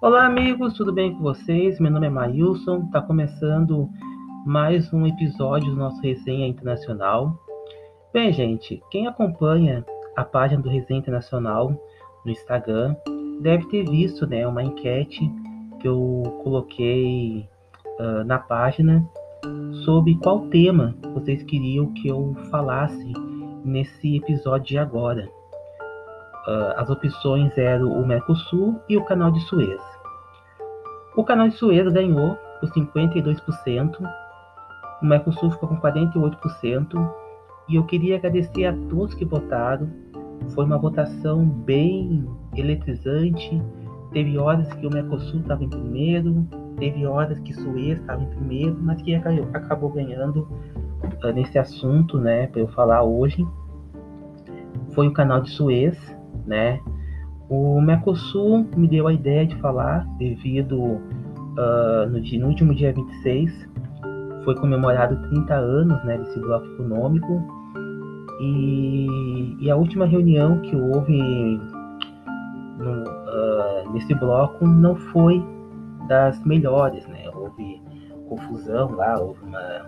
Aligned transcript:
Olá, 0.00 0.26
amigos, 0.26 0.74
tudo 0.74 0.92
bem 0.92 1.12
com 1.12 1.20
vocês? 1.20 1.78
Meu 1.78 1.90
nome 1.90 2.06
é 2.06 2.10
Mailson, 2.10 2.84
está 2.86 3.00
começando 3.00 3.88
mais 4.44 4.92
um 4.92 5.06
episódio 5.06 5.70
do 5.70 5.76
nosso 5.76 6.00
Resenha 6.00 6.46
Internacional. 6.46 7.38
Bem, 8.12 8.32
gente, 8.32 8.82
quem 8.90 9.06
acompanha 9.06 9.84
a 10.16 10.24
página 10.24 10.60
do 10.60 10.68
Resenha 10.68 10.98
Internacional 10.98 11.70
no 12.24 12.30
Instagram 12.32 12.96
deve 13.40 13.66
ter 13.68 13.88
visto 13.88 14.26
né, 14.26 14.46
uma 14.46 14.62
enquete 14.62 15.30
que 15.80 15.86
eu 15.86 16.22
coloquei 16.42 17.48
uh, 18.00 18.24
na 18.24 18.38
página 18.38 19.08
sobre 19.84 20.16
qual 20.16 20.48
tema 20.48 20.96
vocês 21.14 21.42
queriam 21.44 21.92
que 21.92 22.08
eu 22.08 22.34
falasse 22.50 23.12
nesse 23.64 24.16
episódio 24.16 24.66
de 24.66 24.78
agora. 24.78 25.37
Uh, 26.46 26.72
as 26.76 26.88
opções 26.88 27.56
eram 27.58 27.92
o 27.92 28.06
Mercosul 28.06 28.80
e 28.88 28.96
o 28.96 29.04
Canal 29.04 29.30
de 29.30 29.40
Suez. 29.40 29.82
O 31.16 31.24
Canal 31.24 31.48
de 31.48 31.56
Suez 31.56 31.92
ganhou 31.92 32.36
por 32.60 32.70
52%, 32.70 33.98
o 35.02 35.06
Mercosul 35.06 35.50
ficou 35.50 35.68
com 35.68 35.80
48%, 35.80 37.14
e 37.68 37.76
eu 37.76 37.84
queria 37.84 38.16
agradecer 38.16 38.64
a 38.64 38.72
todos 38.88 39.14
que 39.14 39.24
votaram. 39.24 39.88
Foi 40.54 40.64
uma 40.64 40.78
votação 40.78 41.44
bem 41.44 42.26
eletrizante. 42.56 43.62
Teve 44.12 44.38
horas 44.38 44.72
que 44.72 44.86
o 44.86 44.90
Mercosul 44.90 45.40
estava 45.40 45.62
em 45.62 45.68
primeiro, 45.68 46.46
teve 46.78 47.04
horas 47.04 47.38
que 47.40 47.52
Suez 47.52 48.00
estava 48.00 48.22
em 48.22 48.26
primeiro, 48.30 48.76
mas 48.80 49.02
que 49.02 49.14
acabou 49.14 49.90
ganhando 49.90 50.48
uh, 51.22 51.32
nesse 51.34 51.58
assunto, 51.58 52.18
né, 52.18 52.46
para 52.46 52.60
eu 52.60 52.68
falar 52.68 53.02
hoje, 53.02 53.46
foi 54.94 55.06
o 55.06 55.12
canal 55.12 55.42
de 55.42 55.50
Suez, 55.50 55.98
né? 56.48 56.80
O 57.48 57.80
Mercosul 57.80 58.66
me 58.76 58.88
deu 58.88 59.06
a 59.06 59.12
ideia 59.12 59.46
de 59.46 59.56
falar 59.56 60.06
devido 60.18 60.76
uh, 60.78 62.08
no, 62.10 62.20
dia, 62.20 62.40
no, 62.40 62.48
último 62.48 62.74
dia 62.74 62.92
26 62.92 63.68
foi 64.44 64.54
comemorado 64.56 65.16
30 65.28 65.54
anos 65.54 66.04
né, 66.04 66.18
desse 66.18 66.38
bloco 66.40 66.66
econômico 66.66 67.42
e, 68.40 69.56
e 69.60 69.70
a 69.70 69.76
última 69.76 70.06
reunião 70.06 70.60
que 70.60 70.76
houve 70.76 71.60
no, 72.78 73.02
uh, 73.02 73.92
nesse 73.92 74.14
bloco 74.14 74.66
não 74.66 74.94
foi 74.94 75.44
das 76.06 76.42
melhores, 76.44 77.06
né? 77.08 77.24
Houve 77.34 77.82
confusão 78.28 78.92
lá, 78.92 79.18
houve 79.20 79.44
uma, 79.44 79.86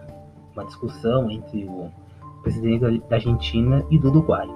uma 0.55 0.65
discussão 0.65 1.31
entre 1.31 1.65
o 1.65 1.91
presidente 2.43 3.01
da 3.09 3.17
Argentina 3.17 3.85
e 3.91 3.99
do 3.99 4.09
Uruguai. 4.09 4.49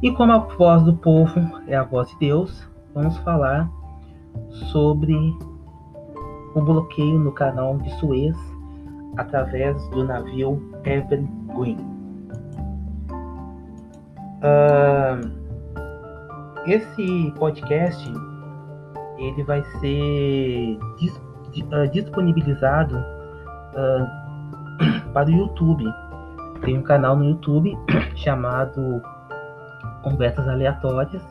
E 0.00 0.12
como 0.12 0.32
a 0.32 0.38
voz 0.38 0.84
do 0.84 0.94
povo 0.94 1.40
é 1.66 1.74
a 1.74 1.82
voz 1.82 2.08
de 2.10 2.18
Deus, 2.20 2.68
vamos 2.94 3.18
falar 3.18 3.68
sobre 4.70 5.16
o 6.54 6.60
bloqueio 6.60 7.18
no 7.18 7.32
canal 7.32 7.76
de 7.78 7.90
Suez 7.98 8.36
através 9.16 9.76
do 9.88 10.04
navio 10.04 10.70
Ever 10.84 11.24
Green. 11.48 11.78
Uh, 14.40 15.28
esse 16.66 17.32
podcast 17.36 18.08
ele 19.18 19.42
vai 19.42 19.64
ser 19.80 20.78
dis, 20.96 21.16
uh, 21.16 21.88
disponibilizado 21.90 22.96
uh, 23.74 24.06
para 25.12 25.28
o 25.28 25.32
YouTube. 25.32 25.84
Tem 26.60 26.78
um 26.78 26.82
canal 26.82 27.16
no 27.16 27.24
YouTube 27.24 27.76
chamado 28.14 29.02
Conversas 30.10 30.48
Aleatórias, 30.48 31.22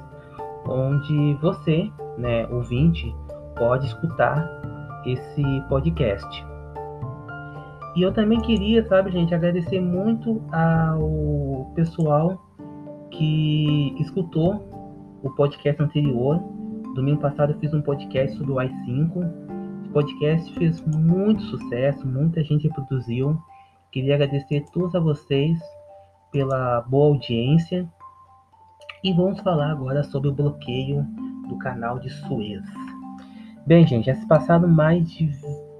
onde 0.67 1.33
você, 1.35 1.91
né, 2.17 2.47
ouvinte, 2.47 3.15
pode 3.55 3.87
escutar 3.87 4.47
esse 5.05 5.43
podcast. 5.69 6.45
E 7.95 8.01
eu 8.01 8.13
também 8.13 8.39
queria, 8.41 8.85
sabe, 8.87 9.11
gente, 9.11 9.33
agradecer 9.33 9.79
muito 9.79 10.41
ao 10.51 11.71
pessoal 11.73 12.37
que 13.11 13.95
escutou 13.99 14.69
o 15.23 15.31
podcast 15.31 15.81
anterior 15.81 16.39
Domingo 16.97 17.21
passado 17.21 17.53
eu 17.53 17.59
fiz 17.59 17.71
um 17.75 17.81
podcast 17.83 18.35
sobre 18.35 18.53
o 18.53 18.55
i5. 18.55 19.87
O 19.87 19.93
podcast 19.93 20.51
fez 20.55 20.83
muito 20.83 21.43
sucesso, 21.43 22.07
muita 22.07 22.43
gente 22.43 22.67
reproduziu. 22.67 23.37
Queria 23.91 24.15
agradecer 24.15 24.65
a 24.67 24.71
todos 24.71 24.95
a 24.95 24.99
vocês 24.99 25.59
pela 26.31 26.81
boa 26.81 27.09
audiência. 27.09 27.87
E 29.07 29.13
vamos 29.13 29.39
falar 29.39 29.71
agora 29.71 30.03
sobre 30.03 30.27
o 30.27 30.33
bloqueio 30.33 31.01
do 31.47 31.57
canal 31.59 31.97
de 31.97 32.09
Suez. 32.09 32.61
Bem, 33.65 33.87
gente, 33.87 34.07
já 34.07 34.15
se 34.15 34.27
passaram 34.27 34.67
mais 34.67 35.09
de, 35.09 35.31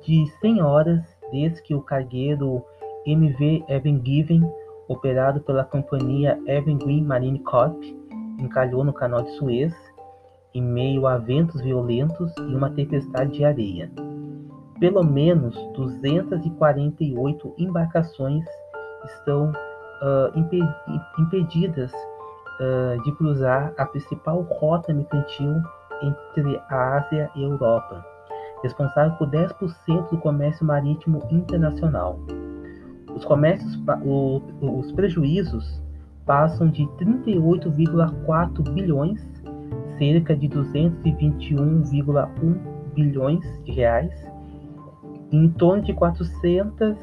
de 0.01 0.25
100 0.39 0.61
horas 0.61 1.03
desde 1.29 1.61
que 1.61 1.75
o 1.75 1.81
cargueiro 1.81 2.63
MV 3.05 3.65
Evan 3.67 4.01
Given, 4.01 4.49
operado 4.87 5.41
pela 5.41 5.65
companhia 5.65 6.39
Evan 6.47 6.77
Green 6.77 7.03
Marine 7.03 7.39
Corp, 7.39 7.83
encalhou 8.39 8.85
no 8.85 8.93
canal 8.93 9.21
de 9.21 9.31
Suez 9.31 9.75
em 10.53 10.61
meio 10.61 11.05
a 11.05 11.17
ventos 11.17 11.59
violentos 11.59 12.33
e 12.37 12.55
uma 12.55 12.69
tempestade 12.69 13.33
de 13.33 13.43
areia. 13.43 13.91
Pelo 14.79 15.03
menos 15.03 15.53
248 15.73 17.55
embarcações 17.57 18.45
estão 19.03 19.51
uh, 19.51 20.31
impedidas 21.19 21.91
uh, 22.59 23.01
de 23.03 23.11
cruzar 23.13 23.73
a 23.77 23.85
principal 23.85 24.41
rota 24.41 24.93
mercantil 24.93 25.55
entre 26.01 26.59
a 26.69 26.97
Ásia 26.97 27.29
e 27.35 27.43
a 27.43 27.47
Europa, 27.47 28.05
responsável 28.63 29.15
por 29.17 29.29
10% 29.29 30.09
do 30.09 30.17
comércio 30.17 30.65
marítimo 30.65 31.21
internacional. 31.31 32.19
Os, 33.15 33.23
comércios, 33.25 33.79
os 34.61 34.91
prejuízos 34.91 35.81
passam 36.25 36.69
de 36.69 36.83
38,4 36.83 38.69
bilhões 38.73 39.25
cerca 39.97 40.35
de 40.35 40.49
221,1 40.49 42.57
bilhões 42.93 43.63
de 43.63 43.71
reais, 43.71 44.11
em 45.31 45.49
torno 45.49 45.81
de 45.83 45.93
400 45.93 46.97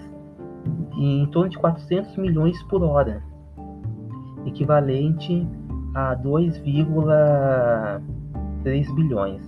em 0.97 1.27
torno 1.27 1.51
de 1.51 1.59
400 1.59 2.17
milhões 2.17 2.63
por 2.65 2.83
hora, 2.83 3.23
equivalente 4.47 5.47
a 5.95 6.17
2,3 6.17 8.95
bilhões. 8.95 9.43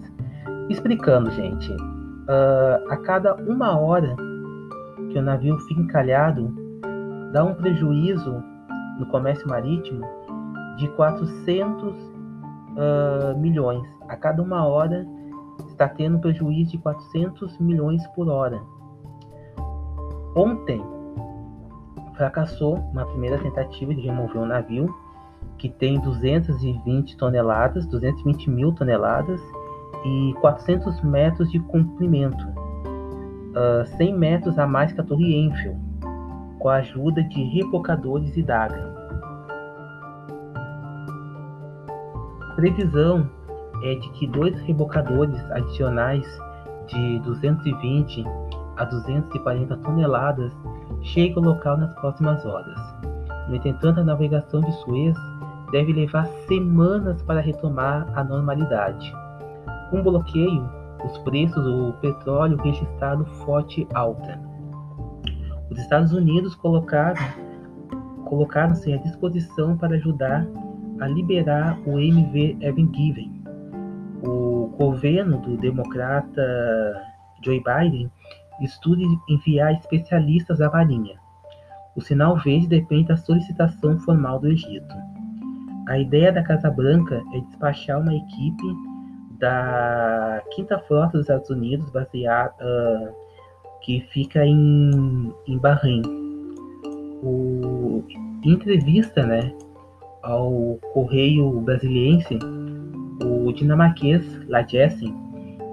Explicando, 0.68 1.30
gente, 1.30 1.72
uh, 1.72 2.90
a 2.90 2.96
cada 2.98 3.34
uma 3.34 3.78
hora 3.78 4.14
que 5.10 5.18
o 5.18 5.22
navio 5.22 5.58
fica 5.60 5.80
encalhado, 5.80 6.54
dá 7.32 7.42
um 7.44 7.54
prejuízo 7.54 8.42
no 8.98 9.06
comércio 9.06 9.48
marítimo 9.48 10.04
de 10.76 10.88
400 10.88 11.94
uh, 11.94 13.38
milhões. 13.38 13.88
A 14.08 14.16
cada 14.16 14.42
uma 14.42 14.66
hora 14.66 15.06
está 15.68 15.88
tendo 15.88 16.16
um 16.16 16.20
prejuízo 16.20 16.72
de 16.72 16.78
400 16.78 17.58
milhões 17.58 18.04
por 18.08 18.28
hora. 18.28 18.60
Ontem 20.34 20.82
fracassou 22.16 22.77
uma 22.93 23.04
primeira 23.06 23.38
tentativa 23.38 23.94
de 23.94 24.00
remover 24.00 24.41
um 24.41 24.47
navio 24.47 24.94
que 25.59 25.69
tem 25.69 26.00
220 26.00 27.16
toneladas, 27.16 27.87
220 27.87 28.50
mil 28.50 28.72
toneladas 28.72 29.41
e 30.04 30.34
400 30.41 31.00
metros 31.03 31.50
de 31.50 31.59
comprimento, 31.60 32.44
uh, 32.47 33.82
ah, 33.82 33.87
100 33.97 34.19
metros 34.19 34.59
a 34.59 34.66
mais 34.66 34.93
que 34.93 35.00
a 35.00 35.05
Torre 35.05 35.32
Eiffel, 35.34 35.76
com 36.59 36.69
a 36.69 36.76
ajuda 36.76 37.22
de 37.22 37.43
rebocadores 37.43 38.37
e 38.37 38.43
daga. 38.43 38.97
previsão 42.56 43.29
é 43.82 43.94
de 43.94 44.08
que 44.12 44.26
dois 44.26 44.58
rebocadores 44.62 45.38
adicionais 45.50 46.26
de 46.87 47.19
220 47.20 48.25
a 48.76 48.85
240 48.85 49.76
toneladas 49.76 50.52
cheguem 51.06 51.37
ao 51.37 51.43
local 51.43 51.76
nas 51.76 51.93
próximas 51.94 52.44
horas. 52.44 52.79
No 53.49 53.56
entretanto, 53.56 54.00
a 54.00 54.05
navegação 54.05 54.61
de 54.61 54.73
Suez 54.73 55.17
deve 55.70 55.93
levar 55.93 56.26
semanas 56.49 57.23
para 57.23 57.41
retomar 57.41 58.06
a 58.14 58.25
normalidade. 58.25 59.12
Com 59.91 60.03
bloqueio, 60.03 60.69
os 61.05 61.19
preços 61.19 61.62
do 61.62 61.93
petróleo 62.00 62.56
registraram 62.58 63.25
forte 63.25 63.87
alta. 63.94 64.41
Os 65.70 65.79
Estados 65.79 66.12
Unidos 66.12 66.55
colocaram 66.55 67.17
colocaram-se 68.25 68.93
à 68.93 68.97
disposição 68.97 69.76
para 69.76 69.94
ajudar 69.94 70.44
a 71.00 71.06
liberar 71.06 71.79
o 71.87 72.00
MV 72.00 72.56
Evan 72.61 72.93
Given. 72.93 73.43
O 74.25 74.69
governo 74.76 75.38
do 75.43 75.56
democrata 75.56 76.43
Joe 77.44 77.62
Biden 77.62 78.11
estuda 78.61 79.03
enviar 79.29 79.73
especialistas 79.75 80.61
à 80.61 80.70
Marinha. 80.70 81.17
O 81.94 82.00
sinal 82.00 82.37
verde 82.37 82.67
depende 82.67 83.08
da 83.08 83.17
solicitação 83.17 83.99
formal 84.00 84.38
do 84.38 84.49
Egito. 84.49 84.94
a 85.88 85.99
ideia 85.99 86.32
da 86.32 86.43
Casa 86.43 86.70
Branca 86.70 87.23
é 87.32 87.41
despachar 87.41 88.00
uma 88.00 88.14
equipe 88.14 88.64
da 89.38 90.43
Quinta 90.55 90.79
Frota 90.81 91.12
dos 91.12 91.23
Estados 91.23 91.49
Unidos, 91.50 91.88
baseada, 91.91 92.55
uh, 92.61 93.14
que 93.82 94.00
fica 94.12 94.44
em, 94.44 95.32
em 95.47 95.59
Bahrein. 95.59 96.02
O, 97.23 98.05
em 98.43 98.50
entrevista 98.52 99.25
né, 99.25 99.52
ao 100.23 100.79
Correio 100.93 101.61
Brasiliense, 101.61 102.38
o 103.23 103.52
dinamarquês 103.52 104.23
Lajessen, 104.49 105.14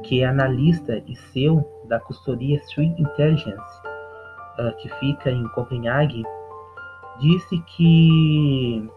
que 0.04 0.22
é 0.22 0.26
analista 0.26 1.02
e 1.08 1.16
CEO 1.16 1.73
da 1.88 2.00
consultoria 2.00 2.58
Street 2.58 2.98
Intelligence, 3.00 3.82
uh, 4.60 4.76
que 4.78 4.90
fica 5.00 5.32
em 5.32 5.48
Copenhague, 5.50 6.24
disse 7.20 7.60
que 7.76 8.90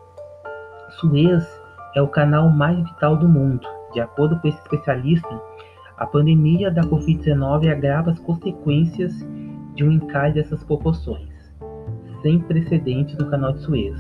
Suez 0.91 1.45
é 1.95 2.03
o 2.03 2.09
canal 2.09 2.49
mais 2.49 2.79
vital 2.79 3.17
do 3.17 3.29
mundo. 3.29 3.67
De 3.93 4.01
acordo 4.01 4.39
com 4.41 4.49
esse 4.49 4.61
especialista, 4.61 5.41
a 5.97 6.07
pandemia 6.07 6.71
da 6.71 6.83
Covid-19 6.83 7.71
agrava 7.71 8.11
as 8.11 8.19
consequências 8.21 9.15
de 9.75 9.85
um 9.85 9.91
encalhe 9.91 10.35
dessas 10.35 10.63
proporções, 10.65 11.29
sem 12.23 12.39
precedentes 12.41 13.17
no 13.17 13.31
canal 13.31 13.53
de 13.53 13.61
Suez. 13.61 13.99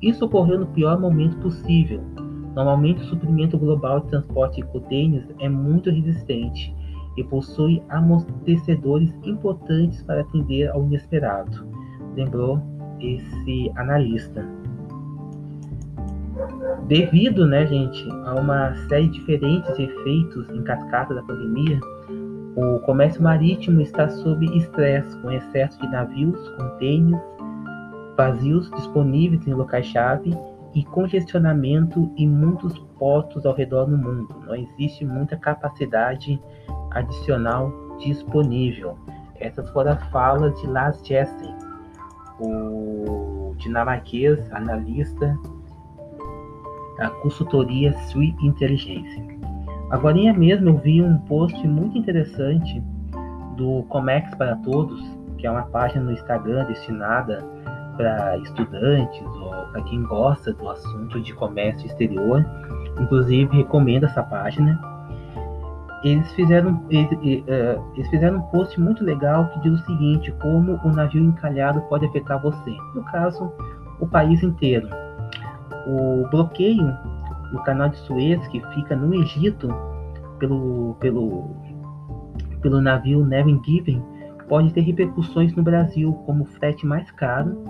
Isso 0.00 0.24
ocorreu 0.24 0.58
no 0.58 0.66
pior 0.66 0.98
momento 0.98 1.36
possível. 1.38 2.02
Normalmente, 2.54 3.02
o 3.02 3.06
suprimento 3.06 3.56
global 3.56 4.00
de 4.00 4.08
transporte 4.08 4.56
de 4.56 4.66
contêineres 4.66 5.28
é 5.38 5.48
muito 5.48 5.90
resistente 5.90 6.74
e 7.16 7.24
possui 7.24 7.82
amortecedores 7.88 9.12
importantes 9.24 10.02
para 10.02 10.22
atender 10.22 10.68
ao 10.70 10.82
inesperado, 10.84 11.66
lembrou 12.16 12.60
esse 13.00 13.70
analista. 13.76 14.46
Devido, 16.88 17.46
né, 17.46 17.66
gente, 17.66 18.08
a 18.24 18.34
uma 18.34 18.74
série 18.88 19.08
de 19.08 19.18
diferentes 19.18 19.78
efeitos 19.78 20.48
em 20.50 20.62
cascata 20.62 21.14
da 21.14 21.22
pandemia, 21.22 21.78
o 22.56 22.78
comércio 22.80 23.22
marítimo 23.22 23.80
está 23.80 24.08
sob 24.08 24.44
estresse, 24.56 25.16
com 25.18 25.30
excesso 25.30 25.80
de 25.80 25.88
navios, 25.88 26.48
contêineres 26.50 27.20
vazios 28.16 28.70
disponíveis 28.72 29.46
em 29.46 29.54
locais-chave 29.54 30.36
e 30.74 30.84
congestionamento 30.84 32.10
em 32.16 32.28
muitos 32.28 32.78
portos 32.98 33.44
ao 33.44 33.54
redor 33.54 33.86
do 33.86 33.96
mundo. 33.96 34.34
Não 34.46 34.54
existe 34.54 35.04
muita 35.04 35.36
capacidade 35.36 36.40
adicional 36.94 37.72
disponível. 37.98 38.96
Essas 39.40 39.68
foram 39.70 39.92
as 39.92 40.04
falas 40.10 40.58
de 40.60 40.66
Lars 40.66 41.00
Jessen, 41.06 41.54
o 42.40 43.54
dinamarquês 43.58 44.50
analista 44.52 45.38
da 46.96 47.10
consultoria 47.10 47.92
Sui 48.08 48.34
Intelligência. 48.42 49.24
Agora 49.90 50.16
mesmo 50.32 50.70
eu 50.70 50.78
vi 50.78 51.02
um 51.02 51.18
post 51.18 51.66
muito 51.66 51.98
interessante 51.98 52.82
do 53.56 53.82
Comex 53.88 54.34
para 54.36 54.56
Todos, 54.56 55.00
que 55.36 55.46
é 55.46 55.50
uma 55.50 55.62
página 55.64 56.04
no 56.04 56.12
Instagram 56.12 56.64
destinada 56.66 57.44
para 57.96 58.38
estudantes 58.38 59.22
ou 59.36 59.50
para 59.70 59.82
quem 59.82 60.02
gosta 60.04 60.52
do 60.54 60.68
assunto 60.68 61.20
de 61.20 61.34
comércio 61.34 61.86
exterior. 61.86 62.44
Inclusive 63.00 63.56
recomendo 63.56 64.04
essa 64.04 64.22
página 64.22 64.80
eles 66.02 66.30
fizeram, 66.32 66.84
eles, 66.90 67.10
uh, 67.12 67.82
eles, 67.94 68.08
fizeram 68.10 68.38
um 68.38 68.42
post 68.42 68.80
muito 68.80 69.04
legal 69.04 69.48
que 69.48 69.60
diz 69.60 69.80
o 69.80 69.84
seguinte: 69.84 70.32
como 70.40 70.80
o 70.84 70.88
navio 70.90 71.22
encalhado 71.22 71.80
pode 71.82 72.06
afetar 72.06 72.42
você. 72.42 72.76
No 72.94 73.02
caso, 73.04 73.52
o 74.00 74.06
país 74.06 74.42
inteiro. 74.42 74.88
O 75.86 76.28
bloqueio 76.28 76.92
no 77.52 77.62
canal 77.64 77.88
de 77.88 77.96
Suez, 77.98 78.46
que 78.48 78.60
fica 78.74 78.96
no 78.96 79.14
Egito, 79.14 79.68
pelo, 80.38 80.96
pelo, 80.98 81.50
pelo 82.60 82.80
navio 82.80 83.24
Never 83.24 83.60
Given, 83.64 84.02
pode 84.48 84.72
ter 84.72 84.80
repercussões 84.80 85.54
no 85.54 85.62
Brasil, 85.62 86.12
como 86.26 86.44
frete 86.44 86.86
mais 86.86 87.10
caro, 87.12 87.64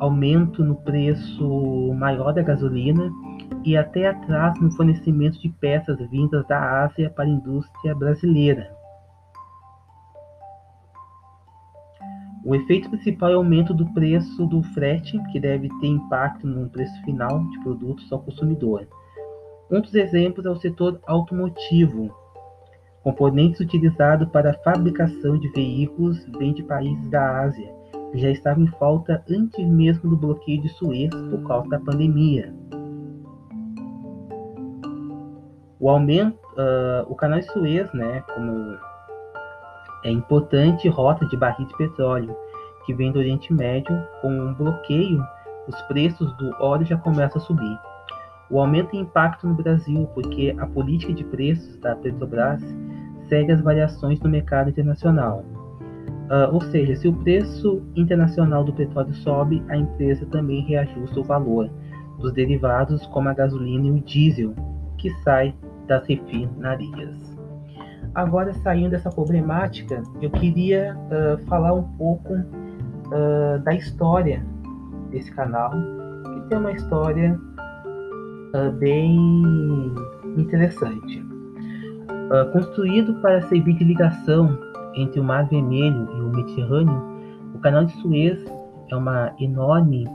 aumento 0.00 0.64
no 0.64 0.74
preço 0.74 1.92
maior 1.94 2.32
da 2.32 2.42
gasolina 2.42 3.10
e 3.64 3.76
até 3.76 4.08
atrás 4.08 4.60
no 4.60 4.70
fornecimento 4.70 5.40
de 5.40 5.48
peças 5.48 5.98
vindas 6.10 6.46
da 6.46 6.84
Ásia 6.84 7.10
para 7.10 7.24
a 7.24 7.28
indústria 7.28 7.94
brasileira. 7.94 8.70
O 12.44 12.56
efeito 12.56 12.90
principal 12.90 13.30
é 13.30 13.34
o 13.34 13.38
aumento 13.38 13.72
do 13.72 13.86
preço 13.92 14.44
do 14.46 14.62
frete, 14.74 15.16
que 15.30 15.38
deve 15.38 15.68
ter 15.80 15.86
impacto 15.86 16.44
no 16.44 16.68
preço 16.68 17.00
final 17.04 17.44
de 17.50 17.60
produtos 17.60 18.12
ao 18.12 18.20
consumidor. 18.20 18.88
Um 19.70 19.80
dos 19.80 19.94
exemplos 19.94 20.44
é 20.44 20.50
o 20.50 20.56
setor 20.56 21.00
automotivo. 21.06 22.12
Componentes 23.04 23.60
utilizados 23.60 24.28
para 24.28 24.50
a 24.50 24.58
fabricação 24.58 25.38
de 25.38 25.48
veículos 25.48 26.26
vêm 26.36 26.52
de 26.52 26.64
países 26.64 27.08
da 27.08 27.42
Ásia, 27.42 27.72
que 28.10 28.18
já 28.18 28.30
estavam 28.30 28.64
em 28.64 28.68
falta 28.78 29.24
antes 29.30 29.64
mesmo 29.64 30.10
do 30.10 30.16
bloqueio 30.16 30.60
de 30.60 30.68
Suez 30.70 31.10
por 31.30 31.46
causa 31.46 31.68
da 31.68 31.78
pandemia. 31.78 32.52
O 35.82 35.90
aumento, 35.90 36.38
uh, 36.52 37.04
o 37.08 37.16
canal 37.16 37.40
de 37.40 37.46
Suez, 37.46 37.92
né, 37.92 38.22
como 38.32 38.78
é 40.04 40.12
importante 40.12 40.88
rota 40.88 41.26
de 41.26 41.36
barris 41.36 41.66
de 41.66 41.76
petróleo 41.76 42.36
que 42.86 42.94
vem 42.94 43.10
do 43.10 43.18
Oriente 43.18 43.52
Médio, 43.52 44.00
com 44.20 44.30
um 44.30 44.54
bloqueio, 44.54 45.20
os 45.66 45.82
preços 45.82 46.32
do 46.36 46.54
óleo 46.60 46.86
já 46.86 46.96
começam 46.96 47.42
a 47.42 47.44
subir. 47.44 47.78
O 48.48 48.60
aumento 48.60 48.90
tem 48.90 49.00
impacto 49.00 49.44
no 49.44 49.54
Brasil, 49.54 50.08
porque 50.14 50.54
a 50.56 50.66
política 50.68 51.12
de 51.12 51.24
preços 51.24 51.76
da 51.78 51.96
Petrobras 51.96 52.62
segue 53.28 53.50
as 53.50 53.60
variações 53.60 54.20
no 54.20 54.30
mercado 54.30 54.70
internacional. 54.70 55.44
Uh, 56.30 56.54
ou 56.54 56.60
seja, 56.60 56.94
se 56.94 57.08
o 57.08 57.12
preço 57.12 57.82
internacional 57.96 58.62
do 58.62 58.72
petróleo 58.72 59.14
sobe, 59.14 59.60
a 59.68 59.76
empresa 59.76 60.24
também 60.26 60.62
reajusta 60.62 61.18
o 61.18 61.24
valor 61.24 61.68
dos 62.20 62.32
derivados, 62.32 63.04
como 63.06 63.28
a 63.28 63.34
gasolina 63.34 63.88
e 63.88 63.90
o 63.90 64.00
diesel, 64.00 64.54
que 64.96 65.10
sai 65.24 65.52
das 65.86 66.06
refinarias. 66.06 67.32
Agora, 68.14 68.52
saindo 68.52 68.90
dessa 68.90 69.10
problemática, 69.10 70.02
eu 70.20 70.30
queria 70.30 70.96
uh, 70.96 71.38
falar 71.46 71.72
um 71.72 71.84
pouco 71.96 72.34
uh, 72.34 73.58
da 73.64 73.74
história 73.74 74.44
desse 75.10 75.30
canal, 75.32 75.70
que 75.70 76.48
tem 76.48 76.58
uma 76.58 76.72
história 76.72 77.38
uh, 78.54 78.72
bem 78.78 79.16
interessante. 80.36 81.22
construído 82.52 83.14
para 83.20 83.42
servir 83.42 83.74
de 83.74 83.84
ligação 83.84 84.58
entre 84.94 85.20
o 85.20 85.24
Mar 85.24 85.46
Vermelho 85.48 86.08
e 86.16 86.20
o 86.20 86.28
Mediterrâneo, 86.34 87.02
o 87.54 87.58
canal 87.58 87.84
de 87.84 87.92
Suez 88.00 88.42
é 88.90 88.96
uma 88.96 89.32
enorme 89.38 90.06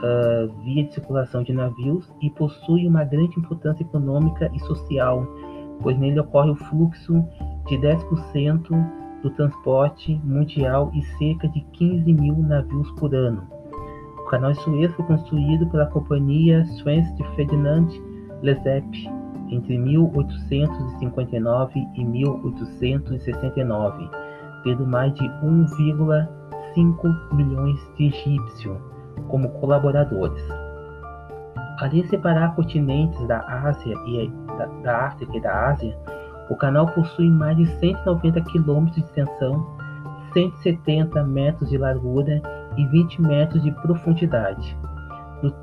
uh, 0.00 0.48
via 0.62 0.84
de 0.84 0.94
circulação 0.94 1.42
de 1.42 1.52
navios 1.52 2.08
e 2.20 2.30
possui 2.30 2.86
uma 2.86 3.02
grande 3.04 3.38
importância 3.38 3.82
econômica 3.82 4.50
e 4.54 4.60
social, 4.60 5.26
pois 5.80 5.98
nele 5.98 6.20
ocorre 6.20 6.50
o 6.50 6.56
fluxo 6.56 7.24
de 7.66 7.76
10% 7.78 8.68
do 9.22 9.30
transporte 9.30 10.14
mundial 10.24 10.90
e 10.94 11.02
cerca 11.18 11.48
de 11.48 11.60
15 11.60 12.12
mil 12.12 12.36
navios 12.36 12.90
por 12.92 13.12
ano. 13.14 13.42
O 14.18 14.24
canal 14.30 14.54
Suez 14.54 14.92
foi 14.94 15.04
construído 15.06 15.66
pela 15.68 15.86
companhia 15.86 16.64
Suez 16.64 17.04
de 17.16 17.24
Ferdinand 17.34 17.88
Lesseps 18.42 19.06
entre 19.50 19.76
1859 19.76 21.86
e 21.96 22.04
1869, 22.04 24.08
tendo 24.62 24.86
mais 24.86 25.12
de 25.14 25.24
1,5 25.24 27.34
milhões 27.34 27.80
de 27.96 28.06
egípcios 28.06 28.89
como 29.28 29.50
colaboradores. 29.60 30.42
De 31.90 32.06
separar 32.08 32.54
continentes 32.54 33.26
da 33.26 33.40
Ásia 33.40 33.94
e 34.06 34.30
da, 34.58 34.66
da 34.82 35.06
África 35.06 35.36
e 35.36 35.40
da 35.40 35.70
Ásia, 35.70 35.96
o 36.50 36.56
canal 36.56 36.86
possui 36.88 37.30
mais 37.30 37.56
de 37.56 37.66
190 37.78 38.40
quilômetros 38.42 38.96
de 38.96 39.02
extensão, 39.02 39.66
170 40.34 41.24
metros 41.24 41.70
de 41.70 41.78
largura 41.78 42.42
e 42.76 42.86
20 42.86 43.22
metros 43.22 43.62
de 43.62 43.72
profundidade. 43.82 44.76
No, 45.42 45.54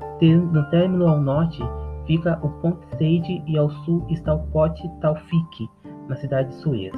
no 0.52 0.64
término 0.70 1.06
ao 1.06 1.20
norte 1.20 1.62
fica 2.06 2.38
o 2.42 2.48
Ponte 2.48 2.84
Said 2.96 3.44
e 3.46 3.56
ao 3.56 3.70
sul 3.70 4.04
está 4.08 4.34
o 4.34 4.42
Porte 4.48 4.88
Taufik, 5.00 5.68
na 6.08 6.16
cidade 6.16 6.48
de 6.48 6.54
Suez. 6.56 6.94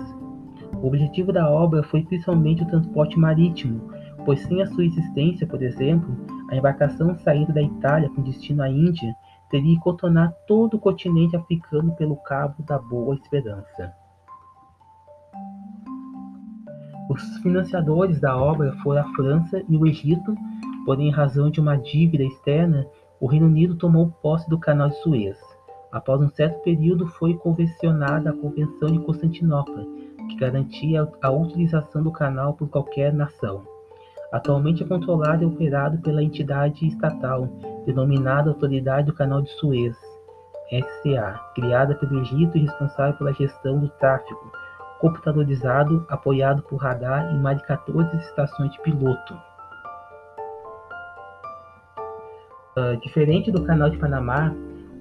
O 0.83 0.87
objetivo 0.87 1.33
da 1.33 1.51
obra 1.51 1.83
foi 1.83 2.03
principalmente 2.03 2.63
o 2.63 2.67
transporte 2.67 3.19
marítimo, 3.19 3.81
pois 4.25 4.41
sem 4.41 4.63
a 4.63 4.67
sua 4.67 4.85
existência, 4.85 5.47
por 5.47 5.63
exemplo, 5.63 6.17
a 6.51 6.57
embarcação 6.57 7.17
saída 7.19 7.53
da 7.53 7.63
Itália 7.63 8.11
com 8.11 8.23
destino 8.23 8.63
à 8.63 8.69
Índia 8.69 9.15
teria 9.49 9.77
que 9.77 9.83
contornar 9.83 10.33
todo 10.47 10.75
o 10.75 10.81
continente 10.81 11.37
africano 11.37 11.95
pelo 11.95 12.17
Cabo 12.17 12.63
da 12.65 12.79
Boa 12.79 13.15
Esperança. 13.15 13.95
Os 17.09 17.39
financiadores 17.39 18.21
da 18.21 18.37
obra 18.37 18.73
foram 18.83 19.03
a 19.03 19.15
França 19.15 19.63
e 19.69 19.77
o 19.77 19.87
Egito, 19.87 20.35
porém, 20.85 21.09
em 21.09 21.13
razão 21.13 21.51
de 21.51 21.61
uma 21.61 21.77
dívida 21.77 22.25
externa, 22.25 22.87
o 23.21 23.27
Reino 23.27 23.47
Unido 23.47 23.77
tomou 23.77 24.11
posse 24.23 24.49
do 24.49 24.59
Canal 24.59 24.89
de 24.89 24.97
Suez. 25.03 25.37
Após 25.93 26.21
um 26.21 26.29
certo 26.31 26.63
período, 26.63 27.07
foi 27.07 27.35
convencionada 27.35 28.31
a 28.31 28.37
Convenção 28.37 28.89
de 28.89 29.01
Constantinopla, 29.01 29.85
que 30.29 30.37
garantia 30.37 31.09
a 31.21 31.31
utilização 31.31 32.03
do 32.03 32.13
canal 32.13 32.55
por 32.55 32.69
qualquer 32.69 33.13
nação. 33.13 33.70
Atualmente 34.33 34.85
é 34.85 34.87
controlado 34.87 35.43
e 35.43 35.47
operado 35.47 35.99
pela 35.99 36.23
entidade 36.23 36.87
estatal 36.87 37.49
denominada 37.85 38.51
Autoridade 38.51 39.09
do 39.09 39.13
Canal 39.13 39.43
de 39.43 39.51
Suez, 39.59 39.97
SCA, 40.71 41.41
criada 41.55 41.97
pelo 41.97 42.21
Egito 42.21 42.57
e 42.57 42.61
responsável 42.61 43.15
pela 43.15 43.33
gestão 43.33 43.81
do 43.81 43.89
tráfego, 43.89 44.53
computadorizado, 45.01 46.07
apoiado 46.09 46.63
por 46.63 46.77
radar 46.77 47.35
em 47.35 47.39
mais 47.41 47.59
de 47.59 47.67
14 47.67 48.17
estações 48.19 48.71
de 48.71 48.81
piloto. 48.83 49.35
Uh, 52.77 52.97
diferente 53.03 53.51
do 53.51 53.65
Canal 53.65 53.91
de 53.91 53.99
Panamá, 53.99 54.55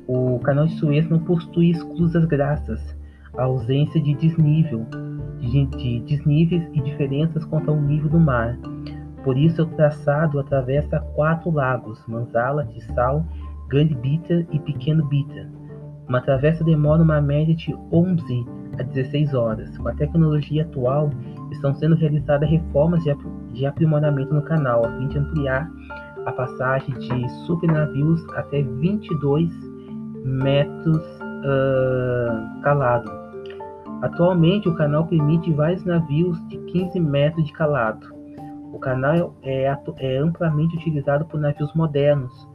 o 0.07 0.39
Canal 0.39 0.65
de 0.65 0.74
Suez 0.79 1.07
não 1.07 1.19
possui 1.19 1.69
esclusas 1.69 2.25
graças 2.25 2.98
à 3.38 3.43
ausência 3.43 4.01
de 4.01 4.15
desnível, 4.15 4.88
de, 5.39 5.65
de 5.67 6.00
desníveis 6.00 6.67
e 6.74 6.81
diferenças 6.81 7.45
quanto 7.45 7.69
ao 7.69 7.79
nível 7.79 8.09
do 8.09 8.19
mar. 8.19 8.57
Por 9.23 9.38
isso, 9.38 9.63
o 9.63 9.65
traçado 9.65 10.39
atravessa 10.39 10.99
quatro 11.15 11.51
lagos: 11.51 12.03
Manzala, 12.07 12.65
Tissal, 12.65 13.25
Grande 13.67 13.95
Bitter 13.95 14.47
e 14.51 14.59
Pequeno 14.59 15.05
Bitter. 15.05 15.47
Uma 16.07 16.21
travessa 16.21 16.63
demora 16.63 17.03
uma 17.03 17.21
média 17.21 17.55
de 17.55 17.75
11 17.91 18.45
a 18.79 18.83
16 18.83 19.33
horas. 19.33 19.77
Com 19.77 19.88
a 19.88 19.93
tecnologia 19.93 20.63
atual, 20.63 21.11
estão 21.51 21.73
sendo 21.75 21.95
realizadas 21.95 22.49
reformas 22.49 23.03
de 23.53 23.65
aprimoramento 23.65 24.33
no 24.33 24.41
canal, 24.41 24.85
a 24.85 24.97
fim 24.97 25.07
de 25.07 25.19
ampliar 25.19 25.69
a 26.25 26.31
passagem 26.31 26.93
de 26.95 27.29
supernavios 27.45 28.25
até 28.35 28.63
22 28.63 29.51
metros 30.23 30.97
uh, 30.97 32.61
calado. 32.61 33.11
Atualmente, 34.01 34.69
o 34.69 34.75
canal 34.75 35.05
permite 35.05 35.51
vários 35.53 35.83
navios 35.83 36.38
de 36.47 36.57
15 36.57 36.99
metros 36.99 37.45
de 37.45 37.53
calado. 37.53 38.18
O 38.71 38.79
canal 38.79 39.35
é, 39.41 39.65
é 39.97 40.17
amplamente 40.17 40.75
utilizado 40.77 41.25
por 41.25 41.39
navios 41.39 41.73
modernos, 41.73 42.47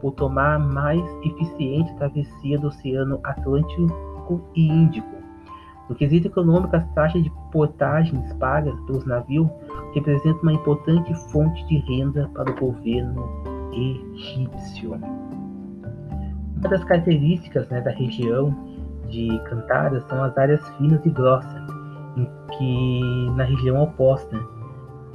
por 0.00 0.12
tomar 0.12 0.58
mais 0.58 1.02
eficiente 1.24 1.94
travessia 1.96 2.58
do 2.58 2.68
Oceano 2.68 3.20
Atlântico 3.22 4.42
e 4.54 4.68
Índico 4.68 5.22
no 5.92 5.96
quesito 5.96 6.28
econômico, 6.28 6.74
as 6.74 6.88
taxas 6.94 7.22
de 7.22 7.30
portagens 7.50 8.32
pagas 8.34 8.78
pelos 8.86 9.04
navios 9.04 9.46
representam 9.94 10.40
uma 10.42 10.54
importante 10.54 11.14
fonte 11.30 11.66
de 11.66 11.78
renda 11.80 12.30
para 12.34 12.50
o 12.50 12.54
governo 12.58 13.28
egípcio. 13.74 14.92
Uma 16.56 16.68
das 16.70 16.82
características 16.84 17.68
né, 17.68 17.82
da 17.82 17.90
região 17.90 18.56
de 19.10 19.38
Cantara 19.44 20.00
são 20.08 20.24
as 20.24 20.36
áreas 20.38 20.66
finas 20.78 21.04
e 21.04 21.10
grossas, 21.10 21.66
que 22.56 23.30
na 23.36 23.44
região 23.44 23.82
oposta 23.82 24.38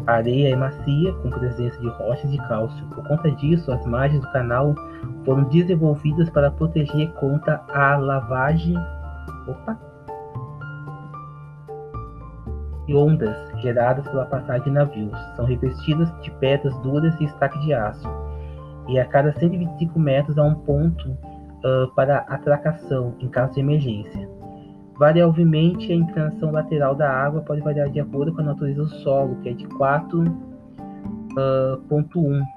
a 0.06 0.13
areia 0.13 0.54
é 0.54 0.56
macia, 0.56 1.13
com 1.13 1.30
presença 1.30 1.80
de 1.80 1.89
rochas 1.89 2.32
e 2.32 2.38
cálcio. 2.38 2.86
Por 2.88 3.04
conta 3.08 3.32
disso, 3.32 3.72
as 3.72 3.86
margens 3.86 4.22
do 4.22 4.32
canal 4.32 4.75
foram 5.25 5.44
desenvolvidas 5.46 6.30
para 6.30 6.51
proteger 6.51 7.12
contra 7.13 7.62
a 7.74 7.98
lavagem. 7.98 8.75
Opa! 9.48 9.88
e 12.88 12.96
ondas 12.96 13.36
geradas 13.62 14.08
pela 14.08 14.25
passagem 14.25 14.63
de 14.63 14.72
navios. 14.72 15.18
São 15.36 15.46
revestidas 15.46 16.10
de 16.22 16.32
pedras 16.32 16.75
duras 16.80 17.13
e 17.20 17.25
estaque 17.25 17.60
de 17.60 17.74
aço. 17.74 18.08
E 18.88 18.98
a 19.00 19.06
cada 19.06 19.34
125 19.34 20.00
metros 20.00 20.38
há 20.38 20.44
um 20.44 20.56
ponto 20.56 21.10
uh, 21.10 21.94
para 21.96 22.20
atracação 22.20 23.13
em 23.20 23.27
caso 23.27 23.54
de 23.54 23.60
emergência. 23.60 24.27
Variavelmente, 24.98 25.92
a 25.92 25.96
inclinação 25.96 26.51
lateral 26.51 26.96
da 26.96 27.10
água 27.10 27.42
pode 27.42 27.62
variar 27.62 27.89
de 27.89 28.00
acordo 28.00 28.34
com 28.34 28.42
a 28.42 28.46
natureza 28.46 28.84
do 28.84 28.89
solo, 28.89 29.39
que 29.42 29.50
é 29.50 29.54
de 29.54 29.68
4.1 29.68 30.25
uh, 32.16 32.48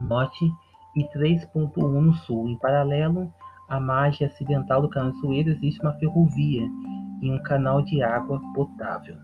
norte 0.00 0.44
e 0.94 1.04
3.1 1.04 1.76
no 1.76 2.12
sul. 2.14 2.48
Em 2.48 2.58
paralelo 2.58 3.32
à 3.68 3.80
margem 3.80 4.26
ocidental 4.26 4.82
do 4.82 4.90
canal 4.90 5.12
de 5.12 5.20
Suez 5.20 5.46
existe 5.46 5.80
uma 5.80 5.94
ferrovia 5.94 6.68
e 7.22 7.30
um 7.30 7.42
canal 7.42 7.80
de 7.82 8.02
água 8.02 8.40
potável. 8.54 9.16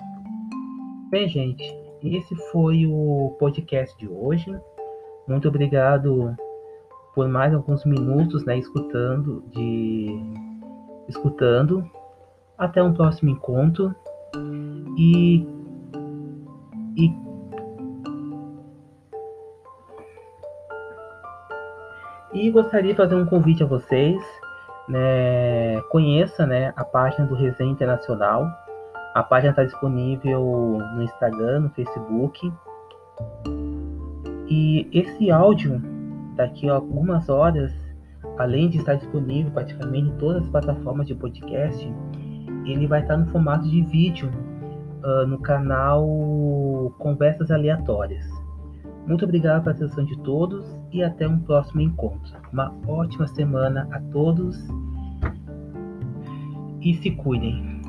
Bem, 1.11 1.29
gente, 1.29 1.63
esse 2.03 2.35
foi 2.51 2.87
o 2.87 3.37
podcast 3.39 3.97
de 3.99 4.09
hoje. 4.09 4.51
Muito 5.29 5.47
obrigado 5.49 6.35
por 7.15 7.29
mais 7.29 7.55
alguns 7.55 7.85
minutos, 7.85 8.45
né, 8.45 8.59
escutando 8.59 9.45
de 9.53 10.09
escutando. 11.09 11.89
Até 12.57 12.83
um 12.83 12.95
próximo 12.95 13.31
encontro 13.31 13.95
e 14.97 15.47
e 16.97 17.25
e 22.33 22.51
gostaria 22.51 22.93
de 22.93 22.97
fazer 22.97 23.15
um 23.15 23.27
convite 23.27 23.63
a 23.63 23.67
vocês 23.67 24.23
né, 24.89 25.81
conheça 25.91 26.47
né, 26.47 26.73
a 26.77 26.85
página 26.85 27.27
do 27.27 27.35
Resenha 27.35 27.71
Internacional. 27.71 28.49
A 29.15 29.23
página 29.23 29.51
está 29.51 29.65
disponível 29.65 30.79
no 30.95 31.03
Instagram, 31.03 31.61
no 31.61 31.71
Facebook. 31.71 32.53
E 34.49 34.89
esse 34.93 35.31
áudio, 35.31 35.81
daqui 36.35 36.69
a 36.69 36.75
algumas 36.75 37.29
horas, 37.29 37.73
além 38.39 38.69
de 38.69 38.79
estar 38.79 38.95
disponível 38.95 39.51
praticamente 39.53 40.09
em 40.09 40.17
todas 40.19 40.43
as 40.43 40.49
plataformas 40.49 41.07
de 41.07 41.15
podcast, 41.15 41.93
ele 42.65 42.87
vai 42.87 43.03
estar 43.03 43.17
no 43.17 43.27
formato 43.27 43.69
de 43.69 43.83
vídeo 43.83 44.31
uh, 45.03 45.27
no 45.27 45.39
canal 45.39 46.07
Conversas 46.99 47.51
Aleatórias. 47.51 48.25
Muito 49.07 49.25
obrigado 49.25 49.65
pela 49.65 49.77
atenção 49.77 50.05
de 50.05 50.19
todos 50.21 50.65
e 50.91 51.03
até 51.03 51.29
um 51.29 51.39
próximo 51.41 51.81
encontro. 51.83 52.33
Uma 52.53 52.75
ótima 52.87 53.27
semana 53.27 53.87
a 53.91 54.01
todos 54.01 54.57
e 56.81 56.95
se 56.95 57.11
cuidem. 57.11 57.83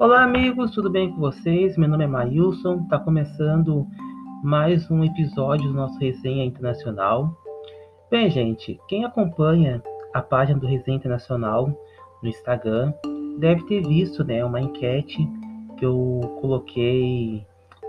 Olá, 0.00 0.22
amigos, 0.22 0.70
tudo 0.70 0.88
bem 0.88 1.10
com 1.10 1.18
vocês? 1.18 1.76
Meu 1.76 1.88
nome 1.88 2.04
é 2.04 2.06
Mailson, 2.06 2.82
está 2.84 3.00
começando 3.00 3.84
mais 4.44 4.88
um 4.88 5.02
episódio 5.02 5.66
do 5.66 5.74
nosso 5.74 5.98
Resenha 5.98 6.44
Internacional. 6.44 7.36
Bem, 8.08 8.30
gente, 8.30 8.78
quem 8.86 9.04
acompanha 9.04 9.82
a 10.14 10.22
página 10.22 10.56
do 10.56 10.68
Resenha 10.68 10.96
Internacional 10.96 11.76
no 12.22 12.28
Instagram 12.28 12.92
deve 13.40 13.64
ter 13.64 13.84
visto 13.88 14.22
né, 14.22 14.44
uma 14.44 14.60
enquete 14.60 15.28
que 15.76 15.84
eu 15.84 16.20
coloquei 16.40 17.44